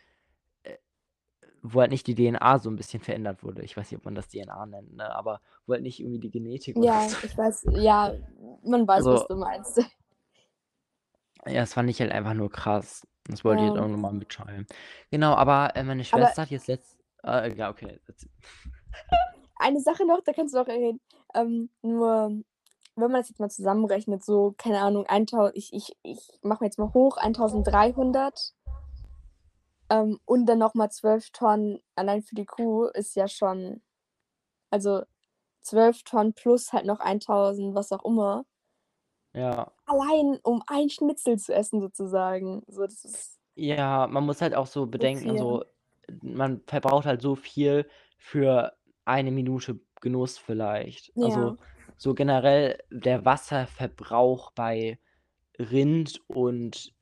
äh, 0.64 0.76
wo 1.62 1.80
halt 1.82 1.90
nicht 1.92 2.06
die 2.09 2.14
DNA 2.16 2.59
so 2.61 2.71
'n 2.71 2.76
bisschen 2.76 3.00
verändert 3.02 3.44
wurde. 3.44 3.62
Ich 3.64 3.76
weiß 3.76 3.90
nicht, 3.92 3.99
ob 4.00 4.06
man 4.06 4.14
das 4.16 4.28
DNA 4.28 4.66
nennt, 4.66 4.97
ne, 4.97 5.14
aber 5.14 5.40
wo 5.66 5.75
halt 5.75 5.82
nicht 5.85 6.00
irgendwie 6.00 6.21
die 6.21 6.30
Genetik 6.32 6.78
oder 6.80 6.87
Ja, 6.87 7.00
so 7.00 7.16
ich 7.23 7.37
weiß 7.37 7.66
ja, 7.73 8.12
man 8.64 8.87
weiß, 8.88 9.11
was 9.11 9.26
Also 9.26 9.26
du 9.26 9.37
meinst. 9.37 9.78
Ja, 11.47 11.61
das 11.61 11.75
fand 11.75 11.90
ich 11.90 12.00
halt 12.00 12.12
einfach 12.12 12.35
nur 12.35 12.50
krass. 12.50 13.06
Das 13.25 13.44
wollte 13.44 13.62
ich 13.62 13.66
jetzt 13.66 13.76
Ja. 13.76 13.82
auch 13.82 13.88
noch 13.88 13.97
mal 13.97 14.12
mitteilen. 14.12 14.66
Genau, 15.11 15.35
aber, 15.35 15.75
äh, 15.76 15.82
meine 15.82 16.04
Aber 16.12 16.32
Schwester 16.32 16.42
hat 16.42 16.50
jetzt 16.50 16.66
letzt 16.68 16.99
äh, 17.25 17.54
ja, 17.56 17.71
okay. 17.71 18.00
Eine 19.62 19.81
Sache 19.81 20.04
noch, 20.07 20.23
da 20.25 20.33
kannst 20.33 20.54
du 20.54 20.59
auch 20.61 20.66
erwähnen, 20.66 21.00
ähm, 21.35 21.71
nur 21.83 22.31
wenn 22.97 23.11
man 23.11 23.21
das 23.21 23.28
jetzt 23.31 23.40
mal 23.40 23.49
zusammenrechnet, 23.50 24.25
so, 24.25 24.54
keine 24.59 24.81
Ahnung, 24.81 25.07
eintau 25.07 25.50
ich 25.54 25.73
ich 25.73 25.97
ich 26.02 26.19
mache 26.43 26.65
jetzt 26.65 26.78
mal 26.78 26.93
hoch, 26.95 27.17
1.300 27.19 28.54
ähm, 29.91 30.19
und 30.25 30.47
dann 30.47 30.58
noch 30.58 30.75
mal 30.75 30.91
12 30.91 31.30
Tonnen 31.30 31.80
allein 31.97 32.23
für 32.23 32.34
die 32.34 32.47
Kuh 32.47 32.87
ist 32.87 33.15
ja 33.17 33.28
schon 33.28 33.82
also, 34.71 35.02
12 35.63 36.02
Tonnen 36.04 36.34
plus 36.34 36.73
halt 36.73 36.87
noch 36.87 37.00
1.000 37.00 37.75
was 37.75 37.93
auch 37.93 38.04
immer. 38.04 38.45
Ja. 39.34 39.73
Allein, 39.87 40.39
um 40.43 40.63
ein 40.67 40.89
Schnitzel 40.91 41.39
zu 41.39 41.52
essen 41.54 41.80
sozusagen. 41.80 42.63
So, 42.69 42.82
das 42.87 43.04
ist 43.04 43.39
Ja, 43.56 44.06
man 44.06 44.25
muss 44.25 44.41
halt 44.41 44.54
auch 44.54 44.67
so 44.67 44.82
so 44.82 44.87
bedenken, 44.87 45.28
viel. 45.28 45.30
also, 45.30 45.65
man 46.23 46.63
verbraucht 46.67 47.06
halt 47.06 47.21
so 47.23 47.34
viel 47.37 47.89
für 48.19 48.73
eine 49.04 49.30
Minute 49.30 49.78
Genuss 50.00 50.38
vielleicht. 50.38 51.12
Ja. 51.17 51.26
Also, 51.26 51.58
so 51.97 52.15
generell 52.15 52.78
der 52.91 53.25
Wasserverbrauch 53.25 54.52
bei 54.52 54.99
Rind 55.58 56.21
und 56.28 56.93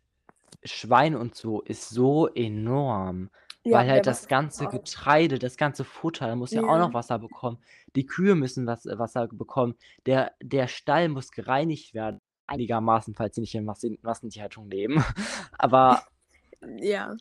Schwein 0.65 1.15
und 1.15 1.35
so 1.35 1.63
ist 1.63 1.89
so 1.89 2.27
enorm, 2.29 3.31
Ja, 3.65 3.79
weil 3.79 3.89
halt 3.91 4.07
das 4.07 4.29
ganze 4.29 4.65
Wasserverbrauch. 4.65 4.85
Getreide, 4.85 5.39
das 5.39 5.57
ganze 5.57 5.85
Futter 5.85 6.37
muss 6.37 6.51
ja 6.51 6.63
auch 6.63 6.77
Ja. 6.77 6.79
noch 6.79 6.93
Wasser 6.95 7.19
bekommen. 7.19 7.59
Die 7.97 8.05
Kühe 8.05 8.35
müssen 8.35 8.67
was 8.67 8.85
Wasser 8.87 9.29
bekommen. 9.29 9.75
Der 10.07 10.33
der 10.43 10.69
Stall 10.69 11.09
muss 11.09 11.31
gereinigt 11.31 11.95
werden, 11.95 12.21
einigermaßen, 12.47 13.15
falls 13.15 13.37
sie 13.37 13.41
nicht 13.41 13.55
in 13.55 13.65
Massi 13.65 13.99
Massentierhaltung 14.03 14.69
leben. 14.71 14.97
Aber 15.59 16.03
Ja. 16.61 17.17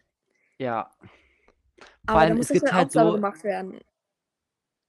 Ja. 0.58 0.92
Vor 1.00 1.88
Aber 2.08 2.20
da 2.20 2.26
allem, 2.26 2.38
es 2.40 2.50
gibt 2.50 2.68
auch 2.68 2.74
halt 2.74 2.92
so 2.92 3.14
gemacht 3.14 3.44
werden. 3.46 3.80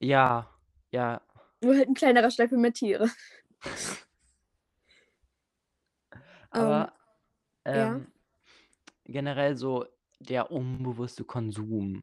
Ja, 0.01 0.49
ja. 0.93 1.21
Nur 1.63 1.77
halt 1.77 1.89
'n 1.89 1.95
kleinerer 1.95 2.31
Stall 2.31 2.49
für 2.49 2.57
mehr 2.57 2.73
Tiere. 2.73 3.11
Ähm, 6.55 6.87
Aber, 6.91 6.93
ja. 7.73 8.01
ähm, 8.01 8.09
generell 9.07 9.57
so 9.57 9.87
der 10.21 10.53
unbewusste 10.53 11.25
Konsum. 11.25 12.03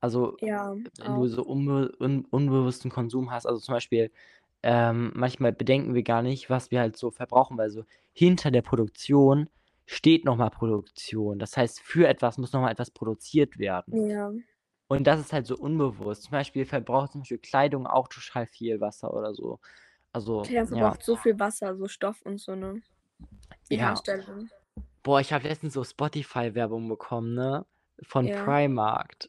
Also, 0.00 0.38
Ja, 0.40 0.74
wenn 0.98 1.14
du 1.14 1.26
auch. 1.26 1.28
so 1.28 1.44
unbe 1.44 1.92
un 2.00 2.26
unbewussten 2.26 2.90
Konsum 2.90 3.30
hast, 3.32 3.46
also, 3.46 3.60
zum 3.60 3.74
Beispiel, 3.74 4.12
ähm, 4.64 5.12
manchmal 5.16 5.52
bedenken 5.52 5.94
wir 5.94 6.04
gar 6.04 6.22
nicht, 6.22 6.50
was 6.50 6.70
wir 6.72 6.80
halt 6.80 6.96
so 6.98 7.10
verbrauchen, 7.12 7.58
weil 7.58 7.70
so 7.70 7.84
hinter 8.14 8.50
der 8.52 8.62
Produktion 8.62 9.50
steht 9.86 10.24
noch 10.26 10.36
mal 10.36 10.50
Produktion. 10.50 11.38
Das 11.40 11.56
heißt, 11.56 11.80
für 11.82 12.08
etwas 12.08 12.38
muss 12.38 12.52
noch 12.54 12.62
mal 12.62 12.72
etwas 12.72 12.90
produziert 12.92 13.58
werden. 13.58 14.00
Ja. 14.08 14.32
Und 14.90 15.06
das 15.06 15.20
ist 15.20 15.32
halt 15.32 15.46
so 15.46 15.56
unbewusst. 15.56 16.24
Zum 16.24 16.32
Beispiel 16.32 16.66
verbraucht 16.66 17.12
zum 17.12 17.22
Beispiel 17.22 17.38
Kleidung 17.38 17.86
auch 17.86 18.08
total 18.08 18.46
viel 18.46 18.80
Wasser 18.80 19.14
oder 19.14 19.34
so. 19.34 19.60
Also, 20.12 20.46
Klar, 20.46 20.66
ja. 20.68 20.94
verbraucht 20.94 21.02
so 21.02 21.16
viel 21.16 21.38
Wasser, 21.40 21.74
so 21.76 21.88
Stoff 21.88 22.20
und 22.22 22.38
so, 22.38 22.54
ne? 22.54 22.82
Die 23.70 23.78
Ja. 23.78 23.78
Herstellung. 23.78 24.50
Boah, 25.04 25.20
ich 25.20 25.32
habe 25.34 25.48
letztens 25.48 25.74
so 25.74 25.84
Spotify-Werbung 25.84 26.88
bekommen, 26.88 27.34
ne, 27.34 27.66
von 28.02 28.30
Ja. 28.30 28.32
Primark. 28.32 29.28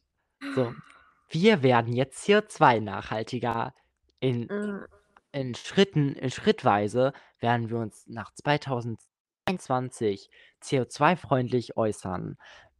So: 0.49 0.75
„Wir 1.29 1.63
werden 1.63 1.93
jetzt 1.93 2.23
CO2-nachhaltiger. 2.23 3.73
In 4.21 4.49
Mhm. 4.49 4.85
in 5.33 5.55
Schritten 5.55 6.13
in 6.15 6.31
schrittweise 6.31 7.13
werden 7.39 7.69
wir 7.69 7.77
uns 7.79 8.05
nach 8.07 8.33
2022 8.33 10.29
CO2-freundlich 10.61 11.77
äußern. 11.77 12.37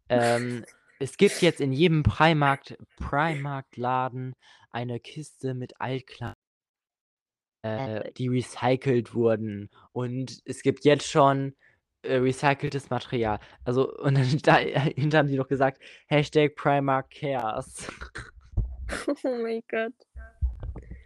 Ähm, 0.10 0.66
es 1.00 1.18
gibt 1.18 1.42
jetzt 1.42 1.62
in 1.62 1.72
jedem 1.72 2.04
Primark 2.04 2.76
Primark-Laden 2.98 4.34
eine 4.72 5.00
Kiste 5.00 5.54
mit 5.54 5.80
Altkleidung 5.80 6.36
äh, 7.66 8.12
die 8.14 8.28
recycelt 8.28 9.16
wurden. 9.16 9.70
Und 9.92 10.42
es 10.46 10.62
gibt 10.62 10.86
jetzt 10.86 11.10
schon, 11.10 11.56
äh, 12.04 12.18
recyceltes 12.18 12.90
Material.“ 12.92 13.40
Also, 13.64 13.92
und 13.98 14.16
dann 14.16 14.38
dahinter 14.44 15.18
haben 15.18 15.28
die 15.28 15.38
noch 15.38 15.48
gesagt: 15.48 15.82
#PrimarkCares. 16.10 17.92
Oh 19.24 19.36
mein 19.42 19.64
Gott. 19.68 19.94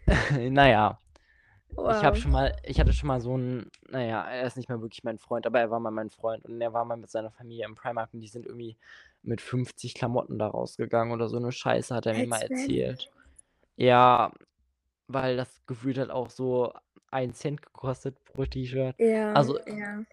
Na 0.51 0.99
ja. 1.71 1.77
Ich 1.87 2.03
habe 2.03 2.15
Wow. 2.15 2.17
schon 2.17 2.31
mal 2.31 2.55
ich 2.63 2.79
hatte 2.79 2.93
schon 2.93 3.07
mal 3.07 3.21
so 3.21 3.35
'n 3.35 3.69
na 3.89 4.03
ja, 4.03 4.23
er 4.29 4.43
ist 4.47 4.57
nicht 4.57 4.69
mehr 4.69 4.81
wirklich 4.81 5.03
mein 5.03 5.17
Freund, 5.19 5.45
aber 5.47 5.59
er 5.59 5.71
war 5.71 5.79
mal 5.79 5.91
mein 5.91 6.09
Freund 6.09 6.45
und 6.45 6.61
er 6.61 6.73
war 6.73 6.85
mal 6.85 6.97
mit 6.97 7.09
seiner 7.09 7.31
Familie 7.31 7.65
im 7.65 7.75
Primark 7.75 8.13
und 8.13 8.21
die 8.21 8.27
sind 8.27 8.45
irgendwie 8.45 8.77
mit 9.23 9.41
50 9.41 9.93
Klamotten 9.95 10.37
da 10.39 10.47
rausgegangen 10.47 11.13
oder 11.13 11.29
so 11.29 11.39
'ne 11.39 11.51
Scheiße, 11.51 11.95
hat 11.95 12.05
er 12.05 12.13
mir 12.15 12.25
mal 12.25 12.41
erzählt. 12.41 13.09
Ja, 13.77 14.33
weil 15.07 15.37
das 15.37 15.65
gefühlt 15.67 15.97
hat 15.99 16.09
auch 16.11 16.29
so 16.31 16.73
1 17.11 17.33
Cent 17.33 17.61
gekostet 17.63 18.23
pro 18.25 18.45
T-Shirt. 18.45 18.97
Ja, 18.99 19.33
Also 19.33 19.59
ja. 19.65 20.03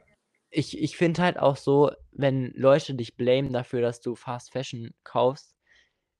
ich 0.50 0.78
ich 0.80 0.96
finde 0.96 1.22
halt 1.22 1.38
auch 1.38 1.56
so, 1.56 1.90
wenn 2.12 2.52
Leute 2.54 2.94
dich 2.94 3.16
blamen 3.16 3.52
dafür, 3.52 3.80
dass 3.82 4.00
du 4.00 4.14
Fast 4.14 4.52
Fashion 4.52 4.94
kaufst, 5.04 5.56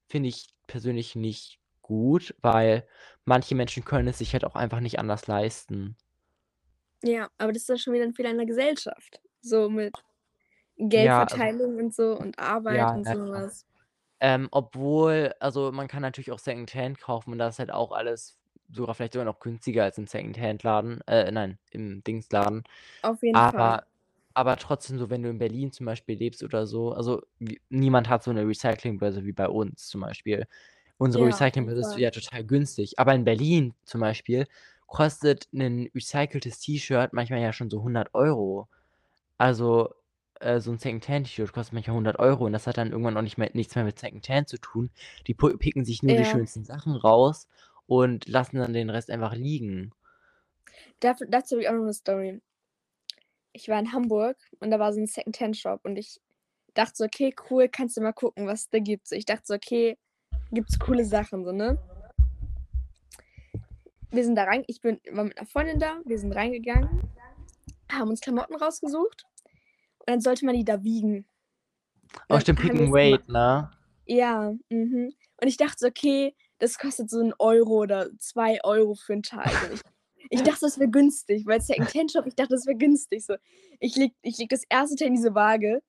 finde 0.09 0.29
ich 0.31 0.49
persönlich 0.69 1.17
nicht 1.17 1.61
gut, 1.83 2.35
weil 2.43 2.89
manche 3.27 3.55
Menschen 3.55 3.85
können 3.85 4.09
es 4.09 4.19
sich 4.19 4.33
halt 4.35 4.45
auch 4.45 4.57
einfach 4.57 4.81
nicht 4.81 4.99
anders 5.01 5.27
leisten. 5.27 5.97
Ja, 7.03 7.29
aber 7.39 7.53
das 7.53 7.63
ist 7.63 7.69
ja 7.69 7.77
schon 7.79 7.93
wieder 7.95 8.05
'n 8.05 8.15
Fehler 8.15 8.31
in 8.31 8.39
der 8.39 8.47
Gesellschaft, 8.47 9.21
so 9.41 9.69
mit 9.69 10.03
Ja, 10.95 11.25
also 11.27 11.47
Geldverteilung 11.47 11.77
und 11.79 11.95
so 11.95 12.19
und 12.19 12.39
Arbeit 12.39 12.91
Ja, 12.91 12.95
und 12.95 13.05
ja 13.05 13.15
so 13.15 13.19
klar. 13.33 13.45
was. 13.45 13.65
Ähm, 14.21 14.49
obwohl 14.53 15.35
also, 15.41 15.73
man 15.73 15.89
kann 15.89 16.03
natürlich 16.03 16.33
auch 16.33 16.39
Secondhand 16.41 17.01
kaufen 17.01 17.33
und 17.33 17.39
da 17.39 17.49
ist 17.49 17.59
halt 17.61 17.73
auch 17.73 17.93
alles 17.93 18.39
sogar 18.71 18.95
vielleicht 18.95 19.15
sogar 19.15 19.27
noch 19.27 19.41
günstiger 19.41 19.85
als 19.85 19.99
im 19.99 20.07
Secondhand-Laden 20.09 21.01
äh, 21.09 21.31
nein, 21.33 21.59
im 21.73 22.03
Dingsladen. 22.05 22.65
Auf 23.05 23.23
jeden 23.23 23.43
Fall. 23.45 23.77
Aber 23.77 23.85
aber 24.35 24.57
trotzdem 24.59 24.99
so, 24.99 25.11
wenn 25.11 25.23
du 25.25 25.31
in 25.31 25.39
Berlin 25.39 25.73
zum 25.73 25.87
Beispiel 25.87 26.17
lebst 26.19 26.43
oder 26.45 26.67
so 26.67 26.93
also, 26.93 27.23
wie 27.39 27.61
niemand 27.71 28.09
hat 28.11 28.25
so 28.25 28.33
'ne 28.33 28.47
Recyclingbörse 28.49 29.25
wie 29.27 29.33
bei 29.33 29.49
uns 29.49 29.89
zum 29.89 30.03
Beispiel. 30.03 30.47
Unsere 31.01 31.25
Ja, 31.25 31.45
auf 31.45 31.53
jeden 31.59 31.71
Recyclingbörse 31.71 31.81
ist 31.81 31.95
Fall. 31.95 32.03
ja 32.03 32.11
total 32.11 32.45
günstig, 32.45 32.99
aber 32.99 33.15
in 33.15 33.25
Berlin 33.25 33.75
zum 33.85 34.01
Beispiel 34.01 34.47
kostet 34.87 35.47
'nen 35.53 35.91
recyceltes 35.95 36.59
T-Shirt 36.61 37.13
manchmal 37.13 37.41
ja 37.41 37.53
schon 37.53 37.69
so 37.69 37.83
100 37.83 38.15
€. 38.15 38.69
Also, 39.39 39.95
äh, 40.41 40.61
so 40.61 40.73
'n 40.73 40.79
Secondhand-T-Shirt 40.79 41.53
kostet 41.53 41.75
manchmal 41.75 41.97
100 41.97 42.19
€ 42.21 42.47
und 42.47 42.53
das 42.55 42.67
hat 42.67 42.79
dann 42.79 42.93
irgendwann 42.93 43.17
auch 43.19 43.23
nicht 43.23 43.39
mehr 43.39 43.51
nichts 43.55 43.75
mehr 43.77 43.85
mit 43.85 43.99
Secondhand 43.99 44.49
zu 44.49 44.59
tun. 44.59 44.91
Die 45.29 45.35
pu 45.35 45.57
picken 45.59 45.85
sich 45.85 46.03
nur 46.03 46.15
die 46.17 46.25
Ja. 46.25 46.27
schönsten 46.27 46.65
Sachen 46.65 46.95
raus 46.97 47.49
und 47.87 48.29
lassen 48.29 48.59
dann 48.59 48.73
den 48.75 48.91
Rest 48.91 49.11
einfach 49.11 49.35
liegen. 49.35 49.93
Daf 51.03 51.19
dazu 51.29 51.55
habe 51.57 51.63
ich 51.63 51.69
auch 51.69 51.73
noch 51.75 51.85
'ne 51.85 51.93
Story. 51.93 52.41
Ich 53.55 53.69
war 53.69 53.79
in 53.81 53.93
Hamburg 53.93 54.37
und 54.61 54.71
da 54.71 54.79
war 54.79 54.93
so 54.93 55.01
'n 55.01 55.07
Secondhand-Shop 55.07 55.81
und 55.85 55.97
ich 55.97 56.21
dachte 56.75 56.93
so: 56.97 57.05
„Okay, 57.05 57.35
cool, 57.51 57.69
kannst 57.71 57.97
du 57.97 58.03
mal 58.03 58.13
gucken, 58.13 58.47
was 58.47 58.69
da 58.71 58.79
gibt.“ 58.81 59.09
So, 59.09 59.17
ich 59.17 59.25
dachte 59.27 59.45
so: 59.47 59.55
„Okay, 59.55 59.97
gibt's 60.53 60.79
coole 60.79 61.05
Sachen“, 61.05 61.45
so, 61.45 61.53
ne? 61.53 61.79
Wir 64.11 64.25
sind 64.25 64.37
da 64.37 64.45
rein 64.45 64.65
ich 64.69 64.81
bin 64.81 65.01
war 65.11 65.25
mit 65.25 65.37
'ner 65.37 65.47
Freundin 65.47 65.81
da, 65.81 66.01
wir 66.05 66.19
sind 66.19 66.33
reingegangen, 66.33 67.03
haben 67.93 68.11
uns 68.11 68.21
Klamotten 68.21 68.55
rausgesucht 68.57 69.27
und 70.01 70.09
dann 70.11 70.21
sollte 70.21 70.47
man 70.47 70.55
die 70.57 70.65
da 70.65 70.83
wiegen. 70.85 71.27
Oh, 72.31 72.41
stimmt, 72.41 72.59
dann 72.61 72.67
Pick 72.69 72.75
Weight, 72.93 73.29
ne? 73.29 73.71
ja, 74.07 74.55
mhm. 74.71 75.13
Und 75.41 75.49
ich 75.49 75.57
dachte 75.57 75.77
so: 75.81 75.87
„Okay, 75.89 76.35
das 76.59 76.79
kostet 76.79 77.11
so 77.11 77.21
1 77.21 77.35
Euro 77.39 77.79
oder 77.83 78.11
2 78.19 78.61
€ 78.65 78.95
für 78.97 79.15
'n 79.15 79.23
Teil.“ 79.23 79.53
Und 79.71 79.75
ich 79.75 79.81
ich 80.31 80.43
dachte, 80.43 80.61
das 80.63 80.79
wäre 80.81 80.91
günstig, 80.91 81.47
weil 81.47 81.61
Secondhand-Shop, 81.61 82.27
ich 82.27 82.35
dachte, 82.35 82.55
das 82.55 82.67
wäre 82.67 82.77
günstig 82.79 83.25
so. 83.25 83.37
Ich 83.81 83.97
lege 83.97 84.15
ich 84.23 84.39
lege 84.39 84.55
das 84.57 84.65
1. 84.71 84.97
Teil 84.97 85.09
in 85.09 85.15
diese 85.15 85.35
Waage 85.37 85.83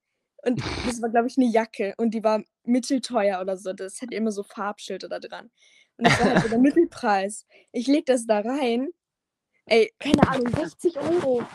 und 0.47 0.63
das 0.83 1.01
war, 1.01 1.09
glaube 1.11 1.27
ich, 1.27 1.37
'ne 1.37 1.45
Jacke 1.47 1.93
und 1.97 2.11
die 2.13 2.23
war 2.23 2.43
mittelteuer 2.65 3.41
oder 3.41 3.57
so. 3.57 3.73
Das 3.73 4.01
hatte 4.01 4.15
immer 4.15 4.31
so 4.31 4.43
Farbschilder 4.43 5.09
da 5.09 5.19
dran. 5.19 5.51
Und 5.97 6.05
das 6.05 6.19
war 6.19 6.27
halt 6.27 6.41
so 6.41 6.49
der 6.49 6.59
Mittelpreis. 6.59 7.45
Ich 7.73 7.87
lege 7.87 8.05
das 8.05 8.27
da 8.27 8.39
rein, 8.41 8.89
ey, 9.67 9.93
keine 9.99 10.27
Ahnung, 10.27 10.53
60 10.55 10.99
€. 10.99 11.49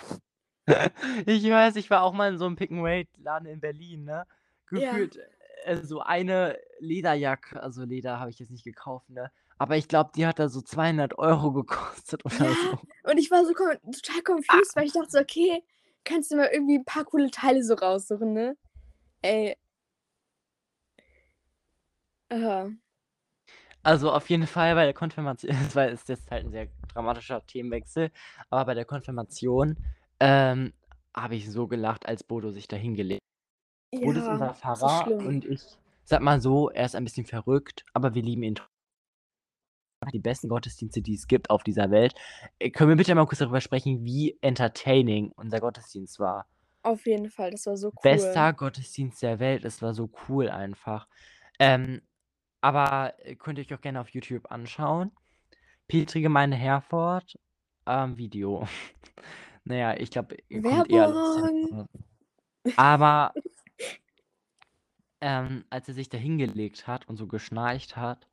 Ich 1.27 1.45
weiß, 1.45 1.77
ich 1.77 1.91
war 1.91 2.03
auch 2.03 2.13
mal 2.13 2.33
in 2.33 2.39
so 2.39 2.45
'nem 2.49 2.57
Pick 2.57 2.71
n 2.71 2.83
Weight-Laden 2.83 3.47
in 3.49 3.61
Berlin, 3.61 4.05
ne? 4.05 4.27
Ja. 4.75 5.07
Gefühlt, 5.07 5.19
äh, 5.65 5.77
so 5.83 6.01
eine 6.01 6.59
Lederjacke 6.79 7.63
also, 7.63 7.85
Leder 7.85 8.21
habe 8.21 8.31
ich 8.31 8.39
jetzt 8.39 8.51
nicht 8.51 8.65
gekauft, 8.65 9.11
ne? 9.11 9.31
Aber 9.59 9.77
ich 9.77 9.89
glaube, 9.89 10.11
die 10.17 10.27
hat 10.27 10.39
da 10.39 10.49
so 10.49 10.61
200 10.63 11.19
€ 11.19 11.53
gekostet 11.53 12.25
oder 12.25 12.55
Ja, 12.55 12.55
so. 12.55 12.79
und 13.05 13.19
ich 13.19 13.31
war 13.31 13.45
so 13.45 13.53
total 13.53 14.23
confused, 14.23 14.77
weil 14.77 14.87
ich 14.87 14.93
dachte 14.93 15.11
so: 15.11 15.19
„Okay, 15.19 15.63
kannst 16.05 16.31
du 16.31 16.37
mal 16.37 16.49
irgendwie 16.53 16.77
'n 16.77 16.85
paar 16.85 17.05
coole 17.05 17.31
Teile 17.31 17.63
so 17.63 17.75
raussuchen“, 17.75 18.33
ne? 18.33 18.57
Ey. 19.23 19.57
Aha. 22.31 22.73
Also, 23.83 24.13
auf 24.13 24.31
jeden 24.31 24.47
Fall 24.47 24.75
bei 24.75 24.85
der 24.85 24.95
Konfirmation 24.95 25.51
es 25.67 25.75
war 25.77 25.89
ist 25.89 26.09
jetzt 26.09 26.31
halt 26.31 26.47
'n 26.47 26.51
sehr 26.53 26.69
dramatischer 26.93 27.45
Themenwechsel, 27.47 28.11
aber 28.51 28.65
bei 28.67 28.75
der 28.75 28.85
Konfirmation, 28.85 29.77
ähm, 30.21 30.73
habe 31.17 31.35
ich 31.35 31.51
so 31.51 31.67
gelacht, 31.67 32.07
als 32.07 32.23
Bodo 32.25 32.51
sich 32.53 32.69
da 32.69 32.77
hingele 32.77 33.19
Bodo 33.93 34.19
ist 34.19 34.29
Ja, 34.29 34.33
unser 34.33 34.49
so 34.49 34.55
Pfarrer 34.55 35.05
schlimm. 35.05 35.27
und 35.29 35.45
ich 35.47 35.61
sage 36.05 36.25
mal 36.25 36.41
so, 36.41 36.71
er 36.71 36.87
ist 36.87 36.97
ein 36.97 37.05
bisschen 37.05 37.27
verrückt, 37.27 37.85
aber 37.95 38.15
wir 38.15 38.23
lieben 38.23 38.43
ihn 38.45 38.59
die 40.13 40.19
besten 40.19 40.49
Gottesdienste, 40.49 41.01
die 41.03 41.15
es 41.15 41.27
gibt 41.27 41.51
auf 41.51 41.63
dieser 41.63 41.91
Welt. 41.91 42.15
Äh, 42.59 42.71
können 42.71 42.91
wir 42.91 42.97
bitte 42.97 43.15
mal 43.15 43.27
kurz 43.27 43.39
darüber 43.39 43.61
sprechen, 43.61 44.05
wie 44.05 44.37
entertaining 44.41 45.33
unser 45.37 45.61
Gottesdienst 45.61 46.19
war? 46.19 46.47
Auf 46.83 47.07
jeden 47.07 47.31
Fall, 47.31 47.51
das 47.53 47.67
war 47.67 47.77
so 47.77 47.89
cool. 47.89 48.01
Bester 48.03 48.53
Gottesdienst 48.53 49.23
der 49.23 49.39
Welt. 49.39 49.65
Es 49.65 49.83
war 49.83 49.95
so 49.95 50.11
cool 50.29 50.49
einfach. 50.51 51.07
Ähm, 51.59 52.03
aber 52.61 53.15
könnt 53.39 53.59
ihr 53.59 53.65
euch 53.65 53.75
auch 53.75 53.81
gerne 53.81 54.01
auf 54.01 54.09
YouTube 54.11 54.51
anschauen. 54.51 55.13
Petri-Gemeinde 55.89 56.57
Herford, 56.57 57.39
ähm, 57.87 58.17
Video. 58.17 58.67
Na 59.65 59.75
ja, 59.77 59.95
ich 59.97 60.11
glaube, 60.11 60.37
ihr 60.49 60.63
kommt 60.63 60.91
eher. 60.91 61.89
Aber 62.77 63.33
ähm, 65.21 65.65
als 65.71 65.89
er 65.89 65.95
sich 65.95 66.09
da 66.09 66.19
hingelegt 66.19 66.87
hat 66.87 67.09
und 67.09 67.17
so 67.17 67.27
geschnarcht 67.27 67.97
hat, 67.97 68.27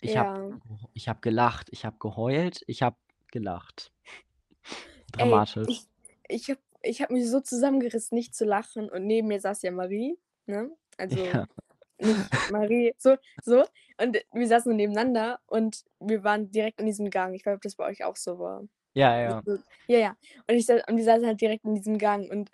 ich 0.00 0.16
habe 0.16 0.50
Ja. 0.50 0.60
ich 0.92 1.08
habe 1.08 1.20
gelacht, 1.20 1.68
ich 1.70 1.84
habe 1.84 1.96
geheult, 1.98 2.62
ich 2.66 2.82
habe 2.82 2.96
gelacht. 3.32 3.92
Ey, 5.16 5.30
Dramatisch. 5.30 5.68
ich 5.68 5.86
ich 6.28 6.50
habe 6.50 6.60
ich 6.82 7.02
habe 7.02 7.14
mich 7.14 7.28
so 7.30 7.40
zusammengerissen, 7.40 8.16
nicht 8.16 8.34
zu 8.34 8.44
lachen 8.44 8.90
und 8.90 9.06
neben 9.06 9.28
mir 9.28 9.40
saß 9.40 9.62
ja 9.62 9.70
Marie, 9.72 10.18
ne? 10.46 10.70
Also, 10.98 11.34
Ja. 11.34 11.46
nicht 12.00 12.28
Marie, 12.46 12.94
so 12.98 13.16
so. 13.44 13.64
Und 14.00 14.18
wir 14.32 14.48
saßen 14.48 14.74
nebeneinander 14.76 15.40
und 15.46 15.84
wir 16.00 16.24
waren 16.24 16.50
direkt 16.50 16.80
in 16.80 16.86
diesem 16.86 17.10
Gang. 17.10 17.34
Ich 17.34 17.46
weiß 17.46 17.52
nicht, 17.52 17.56
ob 17.58 17.62
das 17.62 17.76
bei 17.76 17.86
euch 17.86 18.04
auch 18.04 18.16
so 18.16 18.38
war. 18.38 18.64
Ja, 18.94 19.16
ja. 19.20 19.42
Ja, 19.88 19.98
ja. 19.98 20.16
Und 20.48 20.56
ich 20.56 20.68
und 20.70 20.96
wir 20.96 21.04
saßen 21.04 21.26
halt 21.26 21.40
direkt 21.40 21.64
in 21.64 21.74
diesem 21.74 21.98
Gang 21.98 22.30
und 22.30 22.50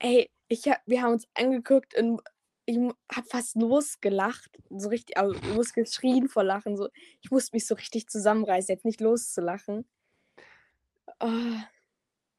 ey, 0.00 0.30
ich 0.48 0.66
ha 0.68 0.76
wir 0.86 1.02
haben 1.02 1.12
uns 1.14 1.26
angeguckt 1.34 1.96
und 1.98 2.20
ich 2.66 2.76
habe 2.78 3.26
fast 3.28 3.56
losgelacht, 3.56 4.50
so 4.70 4.88
richtig 4.90 5.16
also, 5.16 5.34
losgeschrien 5.54 6.28
vor 6.28 6.44
Lachen, 6.44 6.76
so. 6.76 6.88
Ich 7.22 7.30
musste 7.30 7.56
mich 7.56 7.66
so 7.66 7.74
richtig 7.74 8.08
zusammenreißen, 8.08 8.74
jetzt 8.74 8.84
nicht 8.84 9.00
loszulachen. 9.00 9.86
Oh. 11.20 11.77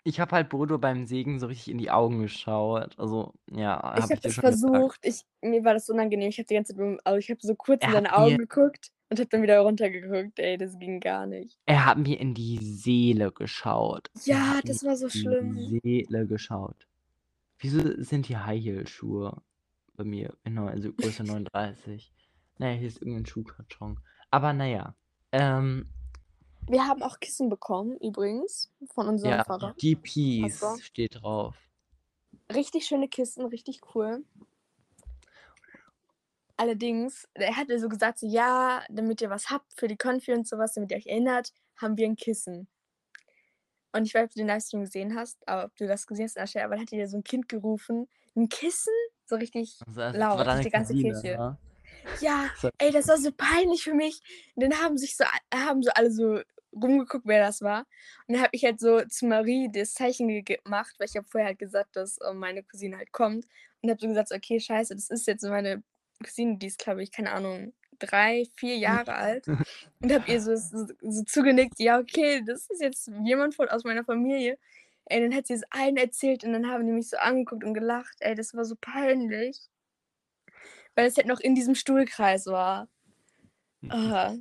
Ich 0.06 0.20
habe 0.20 0.36
halt 0.36 0.50
Bodo 0.50 0.78
beim 0.78 1.06
Segen 1.08 1.40
so 1.40 1.48
richtig 1.48 1.70
in 1.72 1.78
die 1.78 1.92
Augen 1.92 2.20
geschaut. 2.22 2.98
Also, 2.98 3.34
ja, 3.52 3.96
Ich 3.98 4.04
habe 4.04 4.16
das 4.22 4.36
gesagt. 4.36 4.40
versucht. 4.40 5.00
Ich 5.04 5.24
mir 5.42 5.64
war 5.66 5.74
das 5.74 5.90
unangenehm. 5.90 6.30
Ich 6.30 6.38
habe 6.38 6.48
die 6.48 6.56
ganze 6.56 6.76
Zeit 6.76 7.00
also, 7.04 7.18
ich 7.18 7.30
habe 7.30 7.40
so 7.42 7.56
kurz 7.56 7.84
in 7.84 7.90
Er 7.90 7.90
hat 7.90 8.06
seine 8.06 8.16
Augen 8.16 8.38
geguckt 8.38 8.92
und 9.10 9.20
habe 9.20 9.30
dann 9.30 9.42
wieder 9.42 9.60
runtergeguckt. 9.60 10.40
Ey, 10.40 10.58
das 10.58 10.78
ging 10.80 11.00
gar 11.00 11.26
nicht. 11.26 11.58
er 11.66 11.86
hat 11.86 11.98
mir 11.98 12.20
in 12.20 12.34
die 12.34 12.58
Seele 12.64 13.32
geschaut. 13.32 14.10
Ja, 14.26 14.62
das 14.66 14.84
war 14.84 14.96
so 14.96 15.08
in 15.08 15.12
schlimm. 15.22 15.56
die 15.56 15.80
Seele 15.84 16.28
geschaut. 16.28 16.88
Wieso 17.60 18.02
sind 18.02 18.26
hier 18.28 18.46
High-Heel-Schuhe 18.46 19.42
bei 19.96 20.04
mir 20.06 20.36
in 20.44 20.58
also, 20.58 20.94
Größe 20.94 21.24
39? 21.24 22.14
Na 22.58 22.72
ja, 22.72 22.78
hier 22.78 22.88
ist 22.88 23.02
irgend 23.02 23.20
'n 23.22 23.26
Schuhkarton. 23.26 24.00
Aber 24.32 24.54
na 24.54 24.66
ja, 24.66 24.96
ähm 25.32 25.90
Wir 26.70 26.86
haben 26.88 27.02
auch 27.02 27.20
Kissen 27.20 27.50
bekommen 27.50 27.98
übrigens 27.98 28.72
von 28.94 29.08
unserem 29.08 29.40
Ja, 29.40 29.44
die 29.82 29.96
Pastor. 30.40 30.80
Peace 30.80 30.82
steht 30.82 31.22
drauf. 31.22 31.70
Richtig 32.54 32.86
schöne 32.88 33.08
Kissen, 33.08 33.46
richtig 33.46 33.82
cool. 33.94 34.26
Allerdings, 36.60 37.26
er 37.36 37.56
hat 37.56 37.70
mir 37.70 37.80
so 37.80 37.88
gesagt, 37.88 38.20
so: 38.20 38.28
„Ja, 38.28 38.84
damit 38.90 39.22
ihr 39.22 39.30
was 39.30 39.50
habt 39.50 39.74
für 39.80 39.88
die 39.88 39.96
Konfi 39.96 40.34
und 40.34 40.46
so 40.46 40.58
was, 40.58 40.74
damit 40.74 40.92
ihr 40.92 40.98
euch 40.98 41.08
erinnert, 41.08 41.54
haben 41.78 41.96
wir 41.98 42.06
'n 42.06 42.18
Kissen.“ 42.18 42.68
Und 43.94 44.06
ich 44.06 44.14
weiß 44.14 44.22
nicht, 44.22 44.30
ob 44.32 44.34
du 44.34 44.40
den 44.40 44.48
Livestream 44.48 44.82
gesehen 44.82 45.16
hast, 45.16 45.48
aber 45.48 45.66
ob 45.66 45.76
du 45.76 45.88
das 45.88 46.06
gesehen 46.06 46.26
hast, 46.38 46.56
aber 46.56 46.76
dann 46.76 46.82
hat 46.82 46.92
ja 46.92 47.08
so 47.08 47.18
'n 47.18 47.24
Kind 47.24 47.50
gerufen: 47.50 48.08
„'N 48.36 48.48
Kissen?“ 48.50 48.94
So 49.26 49.36
richtig 49.36 49.86
Also, 49.88 50.02
laut 50.12 50.52
durch 50.52 50.62
die 50.62 50.70
ganze 50.70 50.96
Kirche. 50.96 51.42
Ja, 52.20 52.52
war 52.62 52.72
ey, 52.80 52.92
das 52.92 53.08
war 53.10 53.18
so 53.18 53.32
peinlich 53.34 53.84
für 53.84 53.94
mich. 53.96 54.22
Und 54.56 54.64
dann 54.64 54.80
haben 54.84 54.98
sich 54.98 55.18
so 55.18 55.26
haben 55.54 55.84
so 55.84 55.92
alle 55.96 56.12
so 56.12 56.42
rumgeguckt, 56.74 57.26
wer 57.28 57.40
das 57.46 57.62
war. 57.62 57.82
Und 58.28 58.36
dann 58.36 58.42
habe 58.44 58.50
ich 58.54 58.64
halt 58.66 58.80
so 58.80 59.02
zu 59.06 59.26
Marie 59.28 59.70
das 59.72 59.94
Zeichen 59.94 60.28
ge 60.28 60.42
gemacht, 60.64 60.96
weil 61.00 61.08
ich 61.08 61.16
habe 61.18 61.28
vorher 61.28 61.48
halt 61.50 61.60
gesagt, 61.60 61.96
dass, 61.96 62.18
ähm, 62.28 62.38
meine 62.40 62.64
Cousine 62.64 62.98
halt 62.98 63.12
kommt 63.12 63.46
und 63.82 63.90
habe 63.90 64.00
so 64.00 64.08
gesagt: 64.08 64.32
„Okay, 64.32 64.60
scheiße, 64.60 64.96
das 64.96 65.10
ist 65.10 65.28
jetzt 65.28 65.42
so 65.42 65.50
meine 65.50 65.84
Cousine, 66.24 66.58
die 66.58 66.68
ist, 66.68 66.80
glaube 66.80 67.04
ich, 67.04 67.12
keine 67.12 67.32
Ahnung, 67.32 67.74
3, 68.00 68.46
4 68.56 68.78
Jahre 68.78 69.16
alt.“ 69.16 69.48
Und 70.02 70.14
habe 70.14 70.28
ihr 70.28 70.42
so 70.42 70.56
so 70.56 70.86
so 71.02 71.24
zugenickt: 71.24 71.80
„Ja, 71.80 72.00
okay, 72.00 72.42
das 72.46 72.70
ist 72.70 72.82
jetzt 72.82 73.10
jemand 73.24 73.56
von 73.56 73.70
aus 73.70 73.84
meiner 73.84 74.04
Familie.“ 74.06 74.58
Ey, 75.06 75.22
dann 75.22 75.34
hat 75.36 75.48
sie 75.48 75.54
es 75.56 75.64
allen 75.72 75.98
erzählt 75.98 76.44
und 76.44 76.54
dann 76.54 76.68
haben 76.70 76.86
die 76.86 76.94
mich 76.94 77.10
so 77.10 77.18
angeguckt 77.18 77.64
und 77.64 77.74
gelacht. 77.74 78.18
Ey, 78.22 78.36
das 78.36 78.54
war 78.54 78.64
so 78.66 78.76
peinlich. 78.80 79.60
Weil 80.96 81.08
es 81.08 81.18
halt 81.18 81.28
noch 81.28 81.40
in 81.40 81.56
diesem 81.56 81.74
Stuhlkreis 81.76 82.46
war. 82.48 82.90
Ah. 83.90 84.36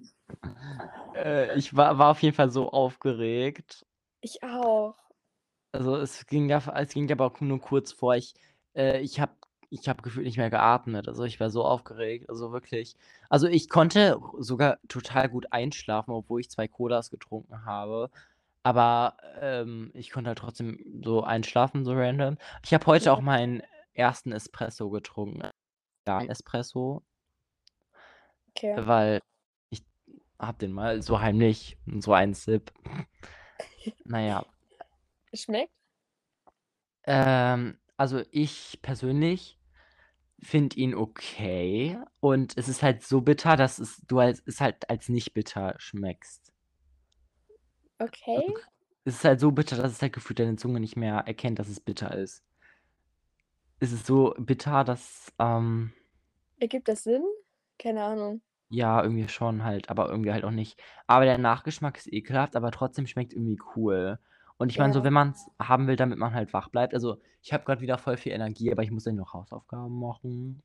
Äh, 1.14 1.56
ich 1.58 1.76
war 1.76 1.98
war 1.98 2.10
auf 2.12 2.22
jeden 2.22 2.34
Fall 2.36 2.50
so 2.50 2.70
aufgeregt. 2.70 3.84
Ich 4.24 4.42
auch. 4.42 5.08
Also, 5.74 5.96
es 5.96 6.26
ging 6.26 6.48
ja 6.48 6.62
es 6.76 6.92
ging 6.94 7.10
aber 7.12 7.26
auch 7.26 7.40
nur 7.40 7.60
kurz 7.60 7.92
vor. 7.92 8.14
Ich 8.16 8.34
äh, 8.74 9.00
ich 9.00 9.20
habe 9.20 9.32
ich 9.70 9.86
habe 9.86 10.00
gefühlt 10.02 10.24
nicht 10.24 10.38
mehr 10.38 10.48
geatmet. 10.48 11.08
Also, 11.08 11.24
ich 11.24 11.38
war 11.40 11.50
so 11.50 11.62
aufgeregt, 11.64 12.30
also, 12.30 12.52
wirklich. 12.52 12.96
Also, 13.28 13.46
ich 13.48 13.68
konnte 13.68 14.18
sogar 14.38 14.78
total 14.88 15.28
gut 15.28 15.52
einschlafen, 15.52 16.12
obwohl 16.12 16.40
ich 16.40 16.48
2 16.50 16.68
Colas 16.68 17.10
getrunken 17.10 17.66
habe. 17.66 18.10
Aber, 18.62 19.16
ähm, 19.40 19.90
ich 19.94 20.10
konnte 20.10 20.28
halt 20.28 20.38
trotzdem 20.38 20.78
so 21.04 21.22
einschlafen, 21.22 21.84
so 21.84 21.92
random. 21.94 22.38
Ich 22.64 22.72
habe 22.74 22.86
heute 22.86 23.12
auch 23.12 23.20
Ja. 23.20 23.22
meinen 23.22 23.62
1. 23.94 24.32
Espresso 24.32 24.90
getrunken. 24.90 25.42
ja, 26.08 26.22
Espresso, 26.24 27.02
Okay. 28.56 28.84
weil 28.86 29.20
habe 30.38 30.58
den 30.58 30.72
mal 30.72 31.02
so 31.02 31.20
heimlich, 31.20 31.78
so 32.00 32.12
einen 32.12 32.34
Sip. 32.34 32.72
Naja, 34.04 34.44
Schmeckt? 35.34 35.72
ähm, 37.04 37.78
also 37.96 38.22
ich 38.30 38.78
persönlich 38.82 39.58
finde 40.40 40.76
ihn 40.76 40.94
okay 40.94 41.98
und 42.20 42.56
es 42.56 42.68
ist 42.68 42.82
halt 42.82 43.02
so 43.02 43.20
bitter, 43.22 43.56
dass 43.56 43.78
es 43.78 43.98
du 44.06 44.20
als 44.20 44.42
es 44.46 44.60
halt 44.60 44.88
als 44.90 45.08
nicht 45.08 45.34
bitter 45.34 45.74
schmeckst. 45.78 46.52
Okay. 47.98 48.36
Also, 48.36 48.54
es 49.04 49.14
ist 49.16 49.24
halt 49.24 49.40
so 49.40 49.50
bitter, 49.52 49.76
dass 49.76 49.92
es 49.92 50.02
halt 50.02 50.12
gefühlt 50.12 50.38
deine 50.38 50.56
Zunge 50.56 50.80
nicht 50.80 50.96
mehr 50.96 51.16
erkennt, 51.26 51.58
dass 51.58 51.68
es 51.68 51.80
bitter 51.80 52.14
ist. 52.16 52.44
Es 53.80 53.92
ist 53.92 54.06
so 54.06 54.34
bitter, 54.38 54.84
dass, 54.84 55.32
ähm 55.38 55.92
Ergibt 56.60 56.88
das 56.88 57.04
Sinn? 57.04 57.24
Keine 57.78 58.02
Ahnung. 58.04 58.42
Ja, 58.70 59.02
irgendwie 59.02 59.28
schon 59.28 59.64
halt, 59.64 59.90
aber 59.90 60.08
irgendwie 60.10 60.32
halt 60.32 60.44
auch 60.44 60.50
nicht. 60.50 60.82
Aber 61.06 61.24
der 61.24 61.38
Nachgeschmack 61.38 61.96
ist 61.98 62.12
ekelhaft, 62.12 62.54
aber 62.56 62.70
trotzdem 62.70 63.06
schmeckt 63.06 63.32
irgendwie 63.32 63.58
cool. 63.76 64.18
Und 64.58 64.70
ich 64.70 64.78
meine 64.78 64.92
so, 64.92 65.02
Ja. 65.02 65.04
wenn 65.04 65.12
man's 65.12 65.50
haben 65.60 65.86
will, 65.86 65.96
damit 65.96 66.18
man 66.18 66.34
halt 66.34 66.52
wach 66.52 66.68
bleibt 66.68 66.92
also, 66.94 67.18
ich 67.42 67.52
habe 67.52 67.64
grad 67.64 67.80
wieder 67.80 67.96
voll 67.98 68.16
viel 68.16 68.32
Energie, 68.32 68.70
aber 68.72 68.82
ich 68.82 68.90
muss 68.90 69.04
dann 69.04 69.14
noch 69.16 69.32
Hausaufgaben 69.32 69.98
machen. 69.98 70.62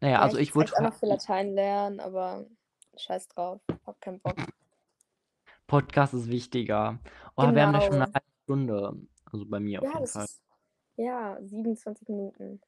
Na 0.00 0.08
ja, 0.08 0.20
Ja, 0.20 0.22
also 0.22 0.38
ich 0.38 0.38
ich 0.38 0.54
muss 0.54 0.54
wurde 0.54 0.72
jetzt 0.72 0.76
auch 0.76 0.82
noch 0.82 0.94
für 0.94 1.06
Latein 1.06 1.52
lernen, 1.54 1.98
aber 2.00 2.46
scheiß 2.96 3.26
drauf, 3.28 3.60
habe 3.86 3.98
keinen 4.00 4.20
Bock. 4.20 4.36
Podcast 5.66 6.14
ist 6.14 6.28
wichtiger. 6.28 6.98
Oh, 7.36 7.54
wir 7.54 7.62
haben 7.62 7.72
ja 7.74 7.80
schon 7.80 8.00
Genau. 8.00 8.06
halbe 8.14 8.26
Stunde, 8.44 8.96
also 9.24 9.46
bei 9.46 9.60
mir 9.60 9.82
auf 9.82 9.92
Ja, 9.92 9.94
jeden 9.94 10.06
das 10.06 10.10
Fall. 10.10 10.26
ist 10.26 10.42
ja, 10.96 11.38
27 11.42 12.08
Minuten. 12.08 12.60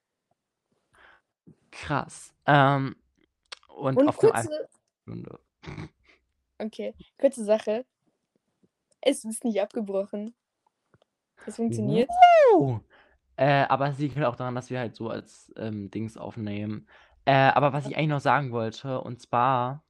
Krass. 1.71 2.33
Ähm, 2.47 2.97
und 3.77 3.97
Und 3.97 4.09
auf 4.09 4.17
kurze 4.17 4.69
Stunde. 5.03 5.39
Okay, 6.59 6.95
kurze 7.19 7.45
Sache. 7.45 7.85
Es 9.01 9.25
ist 9.25 9.45
nicht 9.45 9.61
abgebrochen. 9.61 10.35
Es 11.47 11.57
funktioniert. 11.57 12.09
Uh. 12.55 12.79
Äh, 13.37 13.65
aber 13.69 13.89
es 13.89 13.99
liegt 13.99 14.15
halt 14.17 14.27
auch 14.27 14.37
daran, 14.37 14.55
dass 14.55 14.71
wir 14.71 14.79
halt 14.79 14.95
so 14.95 15.09
als, 15.09 15.53
ähm, 15.57 15.91
Dings 15.91 16.17
aufnehmen. 16.17 16.87
Äh, 17.25 17.33
aber 17.33 17.73
was 17.73 17.87
ich 17.87 17.97
eigentlich 17.97 18.11
noch 18.11 18.21
sagen 18.21 18.53
wollte, 18.53 19.01
und 19.01 19.21
zwar 19.21 19.83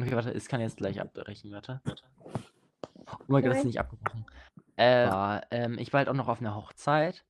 okay, 0.00 0.14
warte, 0.14 0.30
es 0.32 0.48
kann 0.48 0.60
jetzt 0.60 0.76
gleich 0.76 1.00
abbrechen, 1.00 1.52
warte. 1.52 1.80
Oh 1.84 3.16
mein 3.26 3.42
Gott, 3.42 3.52
es 3.52 3.58
ist 3.58 3.64
nicht 3.64 3.80
abgebrochen. 3.80 4.26
Äh, 4.76 5.08
war, 5.08 5.42
ähm, 5.50 5.78
ich 5.78 5.92
war 5.92 5.98
halt 5.98 6.08
auch 6.08 6.14
noch 6.14 6.28
auf 6.28 6.40
'ner 6.40 6.54
Hochzeit 6.54 7.24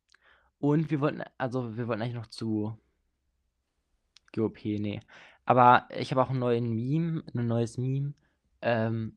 und 0.59 0.91
wir 0.91 1.01
wollten 1.01 1.23
also, 1.39 1.77
wir 1.77 1.89
wollten 1.89 2.03
eigentlich 2.03 2.15
noch 2.15 2.27
zu 2.27 2.77
GOP, 4.35 4.79
ne. 4.79 5.01
Aber 5.49 5.89
ich 5.97 6.11
habe 6.11 6.23
auch 6.23 6.29
'n 6.31 6.39
neuen 6.39 6.75
Meme 6.75 7.23
'n 7.35 7.47
neues 7.47 7.79
Meme. 7.79 8.13
Ähm, 8.61 9.17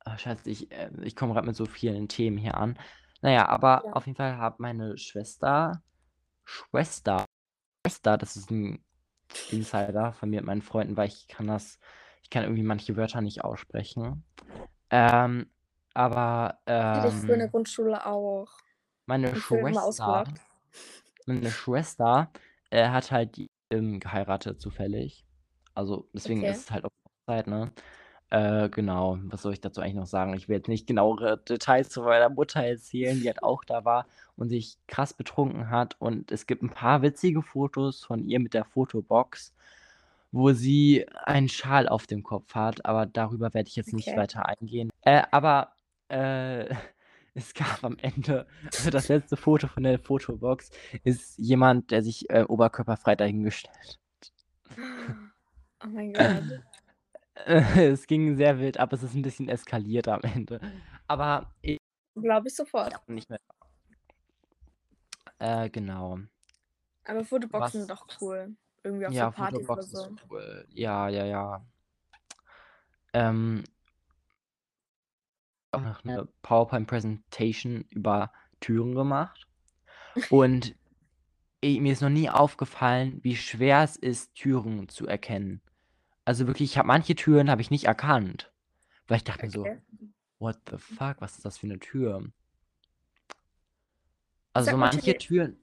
ah, 0.00 0.18
scheiße, 0.18 0.50
ich 0.50 0.72
äh, 0.72 0.90
ich 1.02 1.16
komme 1.16 1.34
grad 1.34 1.44
mit 1.46 1.56
so 1.56 1.66
vielen 1.66 2.08
Themen 2.08 2.38
hier 2.38 2.56
an. 2.56 2.78
Na 3.22 3.30
ja, 3.32 3.48
aber 3.48 3.84
Ja. 3.84 3.94
auf 3.94 4.06
jeden 4.06 4.16
Fall 4.16 4.38
hat 4.38 4.60
meine 4.60 4.98
Schwester 4.98 5.82
Schwester 6.44 7.26
Schwester, 7.86 8.18
das 8.18 8.36
ist 8.36 8.50
'n 8.52 8.84
Insider 9.48 10.12
von 10.14 10.30
mir 10.30 10.40
und 10.40 10.46
meinen 10.46 10.62
Freunden, 10.62 10.96
weil 10.96 11.08
ich 11.08 11.28
kann 11.28 11.46
das 11.48 11.80
ich 12.22 12.30
kann 12.30 12.44
irgendwie 12.44 12.62
manche 12.64 12.96
Wörter 12.96 13.20
nicht 13.22 13.44
aussprechen. 13.44 14.24
Ähm, 14.90 15.50
aber, 15.94 16.60
Hatte 16.94 17.06
ich 17.06 17.16
früher 17.16 17.34
in 17.34 17.38
der 17.40 17.48
ähm 17.48 17.50
Grundschule 17.50 18.04
auch. 18.04 18.50
meine 19.08 19.34
Ich 19.34 19.36
Schwester 19.36 20.24
meine 21.26 21.52
Schwester, 21.52 22.32
äh, 22.70 22.88
hat 22.90 23.12
halt 23.12 23.36
die 23.36 23.48
ähm, 23.70 24.00
geheiratet 24.00 24.60
zufällig. 24.60 25.24
Also, 25.74 26.08
deswegen 26.14 26.42
Okay. 26.42 26.50
ist 26.50 26.64
es 26.64 26.70
halt 26.70 26.84
auch 26.84 26.90
Hochzeit, 27.28 27.46
ne? 27.46 27.72
Äh, 28.30 28.68
genau. 28.70 29.18
Was 29.24 29.42
soll 29.42 29.52
ich 29.54 29.60
dazu 29.60 29.80
eigentlich 29.80 29.94
noch 29.94 30.06
sagen? 30.06 30.34
Ich 30.34 30.48
will 30.48 30.56
jetzt 30.56 30.68
nicht 30.68 30.86
genauere 30.86 31.38
Details 31.38 31.88
zu 31.90 32.02
meiner 32.02 32.28
Mutter 32.30 32.62
erzählen, 32.62 33.20
die 33.20 33.26
halt 33.28 33.42
auch 33.44 33.64
da 33.64 33.84
war 33.84 34.06
und 34.36 34.48
sich 34.50 34.78
krass 34.88 35.14
betrunken 35.14 35.70
hat. 35.70 35.96
Und 36.00 36.30
es 36.32 36.46
gibt 36.46 36.62
'n 36.62 36.70
paar 36.70 37.02
witzige 37.02 37.42
Fotos 37.42 38.04
von 38.04 38.24
ihr 38.24 38.40
mit 38.40 38.54
der 38.54 38.64
Fotobox, 38.64 39.52
wo 40.32 40.52
sie 40.52 41.06
einen 41.24 41.48
Schal 41.48 41.88
auf 41.88 42.06
dem 42.06 42.22
Kopf 42.22 42.54
hat, 42.54 42.84
aber 42.86 43.06
darüber 43.06 43.52
werde 43.54 43.68
ich 43.68 43.76
jetzt 43.76 43.92
nicht 43.92 44.08
Okay. 44.08 44.16
weiter 44.16 44.46
eingehen. 44.46 44.90
Äh, 45.02 45.22
aber, 45.32 45.72
äh, 46.08 46.66
es 47.34 47.54
gab 47.54 47.84
am 47.84 47.96
Ende 47.98 48.46
also, 48.76 48.90
das 48.90 49.08
letzte 49.08 49.36
Foto 49.36 49.68
von 49.68 49.82
der 49.84 49.98
Fotobox 49.98 50.70
ist 51.04 51.38
jemand, 51.38 51.90
der 51.90 52.02
sich, 52.02 52.28
äh, 52.30 52.44
oberkörperfrei 52.44 53.16
dahingestellt 53.16 53.76
hat. 53.78 53.98
Oh 55.82 55.86
mein 55.88 56.12
Gott. 56.12 56.44
Es 57.76 58.06
ging 58.06 58.36
sehr 58.36 58.58
wild 58.60 58.78
ab. 58.78 58.92
Es 58.92 59.02
ist 59.02 59.14
'n 59.14 59.22
bisschen 59.22 59.48
eskaliert 59.48 60.08
am 60.08 60.20
Ende. 60.22 60.60
Aber 61.08 61.54
i 61.64 61.78
Glaube 62.16 62.48
ich 62.48 62.54
sofort. 62.56 63.00
ja, 63.08 63.14
nicht 63.14 63.28
mehr 63.30 63.38
Äh, 65.40 65.70
genau. 65.70 66.20
Aber 67.06 67.24
Fotoboxen 67.24 67.80
Was 67.80 67.80
sind 67.80 67.90
doch 67.90 68.06
cool. 68.20 68.56
Irgendwie 68.82 69.06
auf 69.06 69.14
Ja, 69.14 69.32
so 69.36 69.36
Partys 69.36 69.70
oder 69.70 69.82
so. 69.86 70.16
cool. 70.30 70.66
Ja, 70.70 71.08
ja, 71.08 71.24
ja. 71.26 71.66
Ähm 73.14 73.64
auch 75.74 75.82
noch 75.82 76.02
'ne 76.04 76.26
PowerPoint-Präsentation 76.42 77.84
über 77.90 78.32
Türen 78.60 78.94
gemacht. 78.94 79.46
Und 80.28 80.76
mir 81.64 81.92
ist 81.92 82.02
noch 82.02 82.10
nie 82.10 82.30
aufgefallen, 82.30 83.20
wie 83.22 83.36
schwer 83.36 83.82
es 83.84 83.96
ist, 83.96 84.34
Türen 84.36 84.88
zu 84.88 85.06
erkennen. 85.06 85.62
Also, 86.30 86.46
wirklich, 86.46 86.70
ich 86.70 86.78
habe 86.78 86.86
manche 86.86 87.16
Türen 87.16 87.50
habe 87.50 87.60
ich 87.60 87.72
nicht 87.72 87.86
erkannt, 87.86 88.52
weil 89.08 89.18
ich 89.18 89.24
dachte 89.24 89.46
mir 89.46 89.50
so: 89.50 89.70
Okay. 89.70 89.80
„What 90.38 90.58
the 90.70 90.78
fuck, 90.78 91.20
was 91.20 91.36
ist 91.38 91.44
das 91.46 91.58
für 91.58 91.66
'ne 91.68 91.78
Tür?“ 91.80 92.32
Also, 94.56 94.70
so 94.70 94.76
manche 94.76 95.16
Türen 95.16 95.56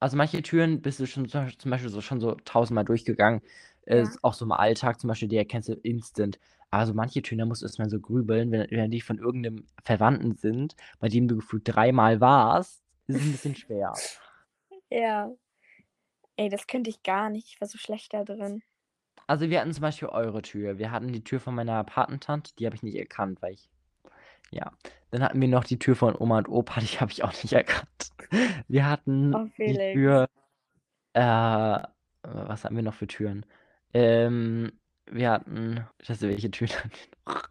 also, 0.00 0.16
manche 0.16 0.42
Türen 0.42 0.82
bist 0.82 1.00
du 1.00 1.06
schon 1.06 1.28
zum 1.28 1.70
Beispiel 1.70 1.90
so 1.90 2.00
schon 2.02 2.20
so 2.20 2.34
tausendmal 2.34 2.84
durchgegangen. 2.84 3.40
Äh, 3.86 4.06
Ja. 4.06 4.16
auch 4.22 4.34
so 4.34 4.44
im 4.44 4.52
Alltag 4.52 5.00
zum 5.00 5.08
Beispiel, 5.08 5.28
die 5.28 5.36
erkennst 5.38 5.68
du 5.70 5.74
instant. 5.74 6.38
Aber 6.70 6.86
so 6.86 6.94
manche 6.94 7.22
Türen, 7.22 7.38
da 7.40 7.46
musst 7.46 7.62
du 7.62 7.66
erst 7.66 7.78
mal 7.78 7.88
so 7.90 8.00
grübeln, 8.00 8.50
wenn 8.52 8.66
wenn 8.70 8.90
die 8.90 9.00
von 9.00 9.18
irgend 9.18 9.42
'nem 9.42 9.66
Verwandten 9.84 10.34
sind, 10.36 10.76
bei 11.00 11.08
dem 11.08 11.28
du 11.28 11.36
gefühlt 11.36 11.62
dreimal 11.66 12.20
warst, 12.20 12.82
ist 13.08 13.16
es 13.18 13.24
'n 13.24 13.32
bisschen 13.32 13.54
schwer. 13.56 14.02
Ja. 14.90 15.32
Ey, 16.38 16.50
das 16.50 16.66
könnte 16.66 16.90
ich 16.90 17.02
gar 17.02 17.30
nicht. 17.30 17.48
Ich 17.48 17.60
war 17.60 17.68
so 17.68 17.78
schlecht 17.78 18.12
da 18.14 18.24
drin. 18.24 18.62
Also, 19.28 19.50
wir 19.50 19.60
hatten 19.60 19.72
zum 19.72 19.82
Beispiel 19.82 20.08
eure 20.08 20.42
Tür. 20.42 20.78
Wir 20.78 20.90
hatten 20.92 21.12
die 21.12 21.24
Tür 21.24 21.40
von 21.40 21.54
meiner 21.54 21.82
Patentante, 21.84 22.52
die 22.58 22.66
habe 22.66 22.76
ich 22.76 22.82
nicht 22.82 22.96
erkannt, 22.96 23.42
weil 23.42 23.54
ich 23.54 23.68
ja. 24.50 24.72
Dann 25.10 25.22
hatten 25.22 25.40
wir 25.40 25.48
noch 25.48 25.64
die 25.64 25.78
Tür 25.78 25.96
von 25.96 26.16
Oma 26.16 26.38
und 26.38 26.48
Opa, 26.48 26.80
die 26.80 27.00
habe 27.00 27.12
ich 27.12 27.24
auch 27.24 27.32
nicht 27.32 27.52
erkannt. 27.52 28.10
Wir 28.68 28.88
hatten 28.88 29.38
Oh, 29.38 29.48
die. 29.58 29.78
Tür 29.92 30.28
äh, 31.14 31.20
was 32.22 32.64
hatten 32.64 32.76
wir 32.76 32.82
noch 32.82 32.94
für 32.94 33.06
Türen? 33.06 33.46
Ähm, 33.94 34.72
wir 35.10 35.30
hatten 35.32 35.86
ich 36.00 36.10
weiß 36.10 36.20
nicht, 36.22 36.30
welche 36.32 36.50
Türen 36.50 36.72
hatten 36.78 36.90
wir 36.92 37.34
noch? 37.34 37.44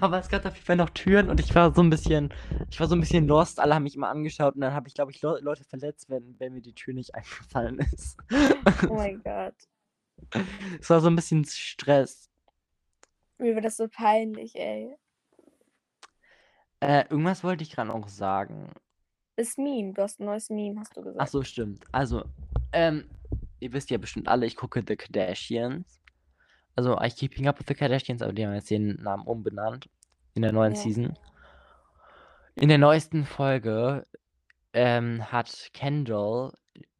Aber 0.00 0.18
es 0.18 0.28
gab 0.28 0.44
auf 0.46 0.54
jeden 0.54 0.66
Fall 0.66 0.76
noch 0.76 0.90
Türen 0.90 1.28
und 1.30 1.40
ich 1.40 1.54
war 1.54 1.74
so 1.74 1.82
'n 1.82 1.90
bisschen 1.90 2.32
ich 2.70 2.80
war 2.80 2.86
so 2.88 2.94
'n 2.94 3.00
bisschen 3.00 3.26
lost. 3.28 3.60
Alle 3.60 3.74
haben 3.74 3.84
mich 3.84 3.96
immer 3.96 4.08
angeschaut 4.08 4.54
und 4.54 4.62
dann 4.62 4.74
habe 4.74 4.88
ich, 4.88 4.94
glaube 4.94 5.12
ich, 5.12 5.22
Leu 5.22 5.38
Leute 5.40 5.64
verletzt, 5.64 6.08
wenn 6.10 6.36
wenn 6.40 6.54
mir 6.54 6.62
die 6.62 6.74
Tür 6.74 6.94
nicht 6.94 7.14
eingefallen 7.16 7.78
ist. 7.92 8.18
Oh 8.88 8.94
mein 8.96 9.20
Gott. 9.22 9.54
Es 10.80 10.90
war 10.90 11.00
so 11.00 11.08
'n 11.08 11.16
bisschen 11.16 11.44
Stress. 11.44 12.26
Mir 13.40 13.54
war 13.54 13.62
das 13.62 13.76
so 13.78 13.88
peinlich, 13.88 14.54
ey. 14.54 14.94
Äh, 16.82 17.04
irgendwas 17.10 17.44
wollte 17.44 17.62
ich 17.62 17.72
grad 17.72 17.88
noch 17.88 18.08
sagen. 18.08 18.70
Das 19.36 19.56
Meme. 19.56 19.92
Du 19.92 20.02
hast 20.02 20.20
'n 20.20 20.24
neues 20.26 20.50
Meme, 20.50 20.80
hast 20.80 20.96
du 20.96 21.00
Ach 21.00 21.04
gesagt. 21.04 21.30
so, 21.30 21.42
stimmt. 21.42 21.84
Also, 21.92 22.24
ähm, 22.72 23.04
ihr 23.60 23.72
wisst 23.72 23.90
ja 23.90 23.98
bestimmt 23.98 24.28
alle, 24.28 24.46
ich 24.46 24.56
gucke 24.56 24.82
The 24.86 24.96
Kardashians. 24.96 26.00
Also, 26.76 26.98
I 27.00 27.10
Keeping 27.10 27.48
Up 27.48 27.58
with 27.58 27.66
the 27.68 27.74
Kardashians, 27.74 28.22
aber 28.22 28.32
die 28.32 28.46
haben 28.46 28.54
jetzt 28.54 28.70
den 28.70 28.94
Namen 29.02 29.24
umbenannt 29.26 29.88
in 30.34 30.42
der 30.42 30.52
neuen 30.52 30.74
Ja. 30.74 30.80
Season. 30.80 31.14
In 32.56 32.68
der 32.68 32.78
neuesten 32.78 33.24
Folge, 33.24 34.04
ähm, 34.72 35.30
hat 35.30 35.70
Kendall 35.72 36.52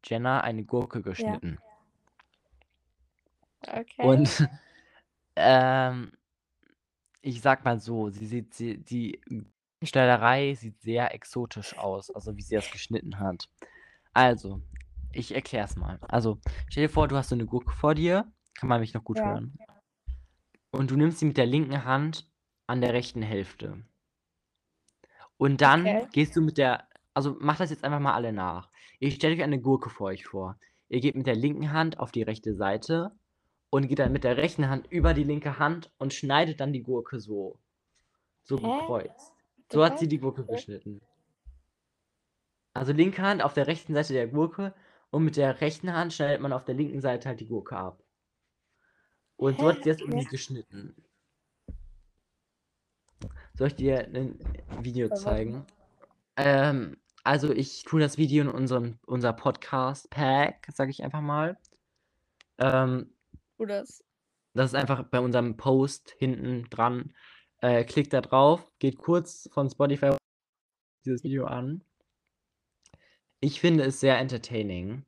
Jenner 0.05 0.43
eine 0.43 0.63
Gurke 0.63 1.01
Ja. 1.17 1.39
Okay. 3.67 4.21
Und, 4.21 4.47
ähm, 5.37 6.13
ich 7.21 7.41
sage 7.41 7.63
mal 7.63 7.79
so, 7.79 8.09
sie 8.09 8.25
sieht 8.25 8.53
sie 8.53 8.77
die 8.83 9.21
Schneiderei 9.83 10.53
sieht 10.55 10.79
sehr 10.81 11.13
exotisch 11.15 11.75
aus, 11.77 12.11
also, 12.11 12.37
wie 12.37 12.41
sie 12.43 12.55
das 12.55 12.69
geschnitten 12.69 13.19
hat. 13.19 13.49
Also, 14.13 14.61
ich 15.13 15.33
erkläre 15.35 15.65
es 15.65 15.75
mal. 15.77 15.99
Also, 16.09 16.39
stell 16.69 16.83
dir 16.85 16.89
vor, 16.93 17.07
du 17.07 17.17
hast 17.17 17.29
so 17.29 17.35
'ne 17.35 17.45
Gurke 17.47 17.73
vor 17.73 17.95
dir. 17.95 18.31
Kann 18.55 18.69
man 18.69 18.81
mich 18.81 18.93
noch 18.93 19.03
gut 19.03 19.23
Ja. 19.23 19.23
hören? 19.23 19.59
Und 20.71 20.91
du 20.91 20.95
nimmst 20.97 21.19
sie 21.19 21.25
mit 21.25 21.37
der 21.37 21.45
linken 21.45 21.85
Hand 21.85 22.29
an 22.67 22.81
der 22.81 22.93
rechten 22.93 23.21
Hälfte. 23.21 23.83
Und 25.41 25.61
dann 25.61 25.97
Okay. 25.97 26.07
gehst 26.11 26.35
du 26.35 26.41
mit 26.41 26.57
der 26.59 26.87
also, 27.13 27.35
macht 27.41 27.59
das 27.59 27.71
jetzt 27.71 27.83
einfach 27.83 27.99
mal 27.99 28.13
alle 28.13 28.31
nach. 28.31 28.69
Ihr 28.99 29.11
stellt 29.11 29.37
euch 29.37 29.43
eine 29.43 29.59
Gurke 29.59 29.89
vor 29.89 30.07
euch 30.07 30.25
vor. 30.25 30.57
ihr 30.87 31.01
geht 31.01 31.15
mit 31.15 31.27
der 31.27 31.35
linken 31.35 31.73
Hand 31.73 31.99
auf 31.99 32.11
die 32.11 32.21
rechte 32.23 32.53
Seite 32.53 33.11
und 33.71 33.87
geht 33.87 33.99
dann 33.99 34.11
mit 34.11 34.23
der 34.23 34.37
rechten 34.37 34.69
Hand 34.69 34.85
über 34.91 35.15
die 35.15 35.23
linke 35.23 35.57
Hand 35.57 35.91
und 35.97 36.13
schneidet 36.13 36.59
dann 36.59 36.73
die 36.73 36.83
Gurke 36.83 37.19
so. 37.19 37.57
So 38.43 38.57
Hä? 38.57 38.61
gekreuzt. 38.61 39.33
So 39.71 39.83
hat 39.83 39.97
sie 39.97 40.07
die 40.07 40.19
Gurke 40.19 40.45
geschnitten. 40.45 41.01
Also 42.73 42.91
linke 42.91 43.21
Hand 43.21 43.41
auf 43.41 43.53
der 43.53 43.67
rechten 43.67 43.93
Seite 43.93 44.13
der 44.13 44.27
Gurke 44.27 44.73
und 45.09 45.23
mit 45.23 45.37
der 45.37 45.61
rechten 45.61 45.93
Hand 45.93 46.13
schneidet 46.13 46.41
man 46.41 46.53
auf 46.53 46.65
der 46.65 46.75
linken 46.75 47.01
Seite 47.01 47.29
halt 47.29 47.39
die 47.39 47.47
Gurke 47.47 47.77
ab. 47.77 48.03
Und 49.37 49.59
so 49.59 49.69
hat 49.69 49.83
sie 49.83 49.89
das 49.89 50.01
irgendwie 50.01 50.25
geschnitten. 50.25 50.95
Soll 53.53 53.67
ich 53.67 53.75
dir 53.75 53.99
ein 53.99 54.37
Video 54.81 55.09
zeigen? 55.15 55.65
Ähm, 56.35 56.97
also 57.23 57.51
ich 57.53 57.83
tue 57.83 58.01
das 58.01 58.17
Video 58.17 58.43
in 58.43 58.49
unserem 58.49 58.99
unser 59.05 59.31
Podcast-Pack, 59.31 60.67
sage 60.73 60.91
ich 60.91 61.03
einfach 61.03 61.21
mal. 61.21 61.57
Ähm, 62.57 63.13
Du 63.61 63.67
das. 63.67 64.03
ist 64.55 64.73
einfach 64.73 65.03
bei 65.03 65.19
unserem 65.19 65.55
Post 65.55 66.15
hinten 66.17 66.67
dran. 66.71 67.13
Äh, 67.59 67.83
klickt 67.83 68.11
da 68.11 68.19
drauf, 68.19 68.71
geht 68.79 68.97
kurz 68.97 69.47
von 69.53 69.69
Spotify 69.69 70.15
dieses 71.05 71.23
Video 71.23 71.45
an. 71.45 71.83
Ich 73.39 73.61
finde 73.61 73.83
es 73.83 73.99
sehr 73.99 74.17
entertaining. 74.17 75.05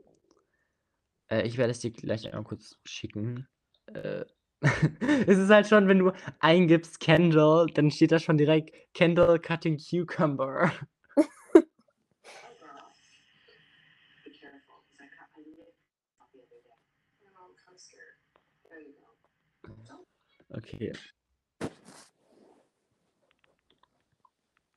Äh, 1.32 1.48
ich 1.48 1.58
werde 1.58 1.72
es 1.72 1.80
dir 1.80 1.90
gleich 1.90 2.28
einmal 2.28 2.44
kurz 2.44 2.78
schicken. 2.86 3.48
Äh, 3.88 4.26
es 4.62 5.40
ist 5.40 5.50
halt 5.50 5.68
schon, 5.68 5.88
wenn 5.88 5.98
du 5.98 6.12
eingibst 6.40 7.00
Kendall, 7.00 7.66
dann 7.74 7.90
steht 7.90 8.12
da 8.12 8.20
schon 8.20 8.38
direkt 8.38 8.72
Kendall 8.94 9.40
Cutting 9.40 9.80
Cucumber. 9.80 10.72
Okay. 20.54 20.94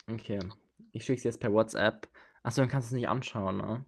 Okay. 0.08 0.38
Ich 0.92 1.04
schicke 1.04 1.18
es 1.18 1.24
jetzt 1.24 1.40
per 1.40 1.52
WhatsApp. 1.52 2.08
Achso, 2.42 2.62
dann 2.62 2.68
kannst 2.70 2.90
du 2.90 2.94
es 2.94 3.00
nicht 3.00 3.08
anschauen, 3.08 3.56
ne? 3.58 3.84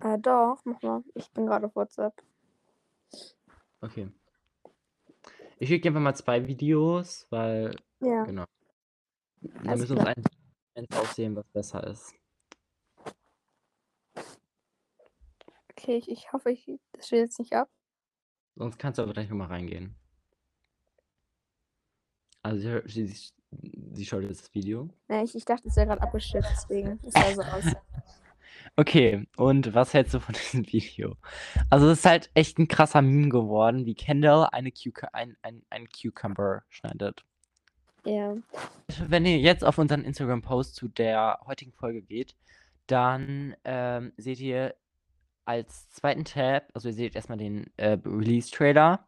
Äh, 0.00 0.18
doch, 0.18 0.60
mach 0.64 0.80
mal. 0.82 1.02
Ich 1.14 1.30
bin 1.32 1.46
gerade 1.46 1.66
auf 1.66 1.74
WhatsApp. 1.74 2.22
Okay. 3.80 4.10
Ich 5.58 5.68
schicke 5.68 5.88
einfach 5.88 6.00
mal 6.00 6.14
zwei 6.14 6.46
Videos, 6.46 7.26
weil, 7.30 7.74
Ja. 8.00 8.24
genau. 8.24 8.44
Wir 9.40 9.70
Alles 9.70 9.80
müssen 9.80 9.96
uns 9.98 10.02
klar. 10.02 10.14
ein 10.16 10.24
eins 10.74 10.96
aussehen, 10.96 11.34
was 11.36 11.48
besser 11.48 11.86
ist. 11.86 12.14
Okay, 15.70 15.96
ich, 15.96 16.10
ich 16.10 16.32
hoffe, 16.32 16.50
ich, 16.50 16.66
das 16.92 17.06
steht 17.06 17.20
jetzt 17.20 17.38
nicht 17.38 17.54
ab. 17.54 17.70
Sonst 18.56 18.78
kannst 18.78 18.98
du 18.98 19.02
aber 19.02 19.12
gleich 19.12 19.28
nochmal 19.28 19.48
reingehen. 19.48 19.94
Also 22.46 22.80
sie, 22.86 23.06
sie, 23.08 23.32
sie 23.92 24.06
schaut 24.06 24.22
jetzt 24.22 24.42
das 24.44 24.54
Video. 24.54 24.88
Nee, 25.08 25.24
ich, 25.24 25.34
ich 25.34 25.44
dachte, 25.44 25.66
es 25.66 25.74
wäre 25.74 25.88
gerade 25.88 26.02
abgeschnitten, 26.02 26.46
deswegen. 26.52 27.00
Es 27.04 27.12
sah 27.12 27.34
so 27.34 27.42
aus. 27.42 27.64
Okay, 28.78 29.26
und 29.38 29.72
was 29.72 29.94
hältst 29.94 30.12
du 30.12 30.20
von 30.20 30.34
diesem 30.34 30.70
Video? 30.70 31.16
Also 31.70 31.88
es 31.88 32.00
ist 32.00 32.04
halt 32.04 32.30
echt 32.34 32.58
ein 32.58 32.68
krasser 32.68 33.00
Meme 33.00 33.30
geworden, 33.30 33.86
wie 33.86 33.94
Kendall 33.94 34.48
eine 34.52 34.70
Cucu 34.70 35.06
ein, 35.14 35.34
ein, 35.40 35.62
ein 35.70 35.88
Cucumber 35.88 36.62
schneidet. 36.68 37.24
Ja. 38.04 38.36
Wenn 39.08 39.24
ihr 39.24 39.38
jetzt 39.38 39.64
auf 39.64 39.78
unseren 39.78 40.04
Instagram-Post 40.04 40.74
zu 40.74 40.88
der 40.88 41.40
heutigen 41.46 41.72
Folge 41.72 42.02
geht, 42.02 42.36
dann 42.86 43.56
ähm, 43.64 44.12
seht 44.18 44.40
ihr 44.40 44.74
als 45.46 45.88
zweiten 45.92 46.26
Tab, 46.26 46.64
also 46.74 46.88
ihr 46.88 46.94
seht 46.94 47.16
erstmal 47.16 47.38
den 47.38 47.70
äh, 47.78 47.96
Release-Trailer, 48.04 49.06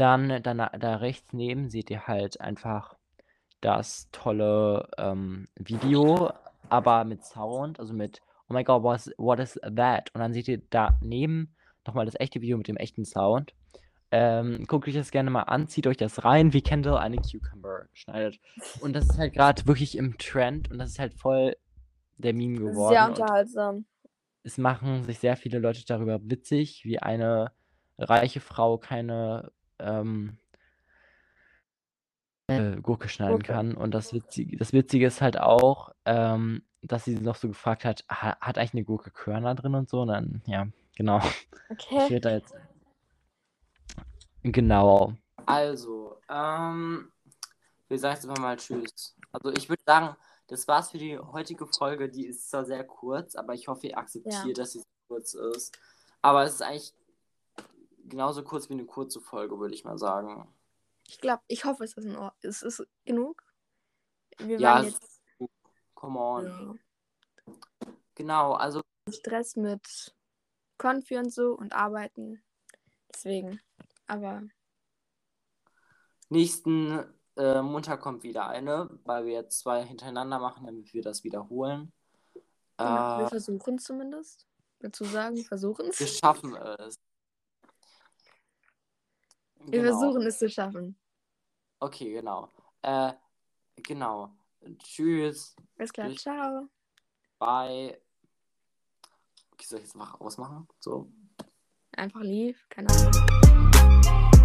dann, 0.00 0.42
dann 0.42 0.56
da 0.56 0.96
rechts 0.96 1.32
neben 1.32 1.68
seht 1.68 1.90
ihr 1.90 2.06
halt 2.06 2.40
einfach 2.40 2.96
das 3.60 4.08
tolle 4.12 4.88
ähm, 4.96 5.48
Video, 5.56 6.32
aber 6.68 7.04
mit 7.04 7.24
Sound, 7.24 7.78
also 7.78 7.92
mit 7.92 8.22
Oh 8.48 8.54
my 8.54 8.64
god, 8.64 8.82
what 8.82 8.96
is, 8.96 9.14
what 9.16 9.38
is 9.38 9.60
that? 9.62 10.10
Und 10.14 10.20
dann 10.20 10.32
seht 10.32 10.48
ihr 10.48 10.60
daneben 10.70 11.54
nochmal 11.86 12.06
das 12.06 12.18
echte 12.18 12.40
Video 12.40 12.56
mit 12.56 12.66
dem 12.66 12.76
echten 12.76 13.04
Sound. 13.04 13.54
Ähm, 14.10 14.64
guckt 14.66 14.88
euch 14.88 14.94
das 14.94 15.12
gerne 15.12 15.30
mal 15.30 15.42
an, 15.42 15.68
zieht 15.68 15.86
euch 15.86 15.96
das 15.96 16.24
rein, 16.24 16.52
wie 16.52 16.62
Kendall 16.62 16.96
eine 16.96 17.18
Cucumber 17.18 17.84
schneidet. 17.92 18.40
Und 18.80 18.94
das 18.94 19.04
ist 19.04 19.18
halt 19.18 19.34
gerade 19.34 19.66
wirklich 19.66 19.96
im 19.96 20.18
Trend 20.18 20.70
und 20.70 20.78
das 20.78 20.90
ist 20.90 20.98
halt 20.98 21.14
voll 21.14 21.56
der 22.16 22.34
Meme 22.34 22.58
geworden. 22.58 22.94
Sehr 22.94 23.06
unterhaltsam. 23.06 23.84
es 24.42 24.58
machen 24.58 25.04
sich 25.04 25.20
sehr 25.20 25.36
viele 25.36 25.58
Leute 25.58 25.84
darüber 25.86 26.18
witzig, 26.22 26.84
wie 26.84 26.98
eine 26.98 27.52
reiche 27.98 28.40
Frau 28.40 28.78
keine 28.78 29.52
ähm, 29.82 30.38
äh, 32.48 32.76
Gurke 32.80 33.08
schneiden 33.08 33.38
Gurke. 33.38 33.52
kann. 33.52 33.74
Und 33.74 33.92
das 33.92 34.12
Witzige, 34.12 34.56
das 34.56 34.72
Witzige 34.72 35.06
ist 35.06 35.20
halt 35.20 35.38
auch, 35.38 35.92
ähm, 36.04 36.62
dass 36.82 37.04
sie 37.04 37.14
noch 37.16 37.36
so 37.36 37.48
gefragt 37.48 37.84
hat, 37.84 38.04
ha, 38.10 38.36
hat 38.40 38.58
eigentlich 38.58 38.74
eine 38.74 38.84
Gurke 38.84 39.10
Körner 39.10 39.54
drin 39.54 39.74
und 39.74 39.88
so? 39.88 40.02
Und 40.02 40.08
dann, 40.08 40.42
ja, 40.46 40.66
genau. 40.96 41.20
Ich 41.70 41.86
Okay. 41.86 42.10
werde 42.10 42.20
da 42.20 42.30
jetzt. 42.32 42.52
Genau. 44.42 45.14
Also, 45.46 46.16
ähm, 46.28 47.12
wir 47.88 47.98
sagen 47.98 48.14
jetzt 48.14 48.24
einfach 48.28 48.42
mal 48.42 48.56
Tschüss. 48.56 49.16
Also 49.32 49.52
ich 49.52 49.68
würde 49.68 49.82
sagen, 49.86 50.16
das 50.48 50.66
war's 50.66 50.90
für 50.90 50.98
die 50.98 51.16
heutige 51.18 51.66
Folge. 51.66 52.08
Die 52.08 52.26
ist 52.26 52.50
zwar 52.50 52.64
sehr 52.64 52.82
kurz, 52.84 53.36
aber 53.36 53.54
ich 53.54 53.68
hoffe, 53.68 53.86
ihr 53.86 53.98
akzeptiert, 53.98 54.58
dass 54.58 54.72
sie 54.72 54.80
so 54.80 54.84
kurz 55.08 55.34
ist. 55.34 55.78
Aber 56.22 56.42
es 56.42 56.54
ist 56.54 56.62
eigentlich 56.62 56.92
genauso 58.10 58.42
kurz 58.44 58.68
wie 58.68 58.74
eine 58.74 58.84
kurze 58.84 59.20
Folge, 59.20 59.58
würde 59.58 59.74
ich 59.74 59.84
mal 59.84 59.96
sagen. 59.98 60.46
Ich 61.08 61.18
glaube, 61.18 61.42
ich 61.48 61.64
hoffe, 61.64 61.84
es 61.84 61.94
ist 61.94 62.04
in 62.04 62.16
Ordnung. 62.16 62.32
Es 62.42 62.62
ist 62.62 62.86
genug. 63.04 63.42
Wir 64.38 64.60
Ja, 64.60 64.82
jetzt. 64.82 65.22
Come 65.94 66.18
on. 66.18 66.46
ja, 66.46 66.74
Genau, 68.14 68.52
also 68.52 68.82
Stress 69.08 69.56
mit 69.56 70.14
Konfi 70.78 71.16
und 71.16 71.32
so 71.32 71.54
und 71.56 71.72
arbeiten. 71.72 72.42
Deswegen. 73.12 73.60
Aber 74.06 74.42
nächsten 76.28 77.04
äh, 77.36 77.62
Montag 77.62 78.00
kommt 78.00 78.22
wieder 78.22 78.48
eine, 78.48 78.88
weil 79.04 79.26
wir 79.26 79.32
jetzt 79.32 79.58
zwei 79.60 79.82
hintereinander 79.82 80.38
machen, 80.38 80.66
damit 80.66 80.92
wir 80.94 81.02
das 81.02 81.24
wiederholen. 81.24 81.92
ja, 82.78 83.18
wir 83.18 83.26
Äh, 83.26 83.28
versuchen 83.28 83.76
es 83.76 83.84
zumindest. 83.84 84.46
Dazu 84.80 85.04
sagen, 85.04 85.36
wir 85.36 85.44
versuchen 85.44 85.86
wir 85.86 85.90
es. 85.90 86.18
schaffen 86.18 86.56
es. 86.56 86.98
Wir 89.66 89.82
Genau. 89.82 89.98
versuchen 89.98 90.22
es 90.26 90.38
zu 90.38 90.48
schaffen. 90.48 90.96
Okay, 91.80 92.12
genau. 92.12 92.48
Äh, 92.82 93.12
genau. 93.76 94.30
Tschüss. 94.78 95.54
Alles 95.78 95.92
klar, 95.92 96.08
Tschüss. 96.08 96.22
ciao. 96.22 96.68
Bye. 97.38 98.00
Okay, 99.52 99.64
soll 99.66 99.78
ich 99.78 99.84
jetzt 99.86 99.96
mal 99.96 100.10
ausmachen? 100.18 100.66
So. 100.80 101.10
Einfach 101.92 102.20
lief, 102.20 102.66
keine 102.68 102.88
Ahnung. 102.90 104.39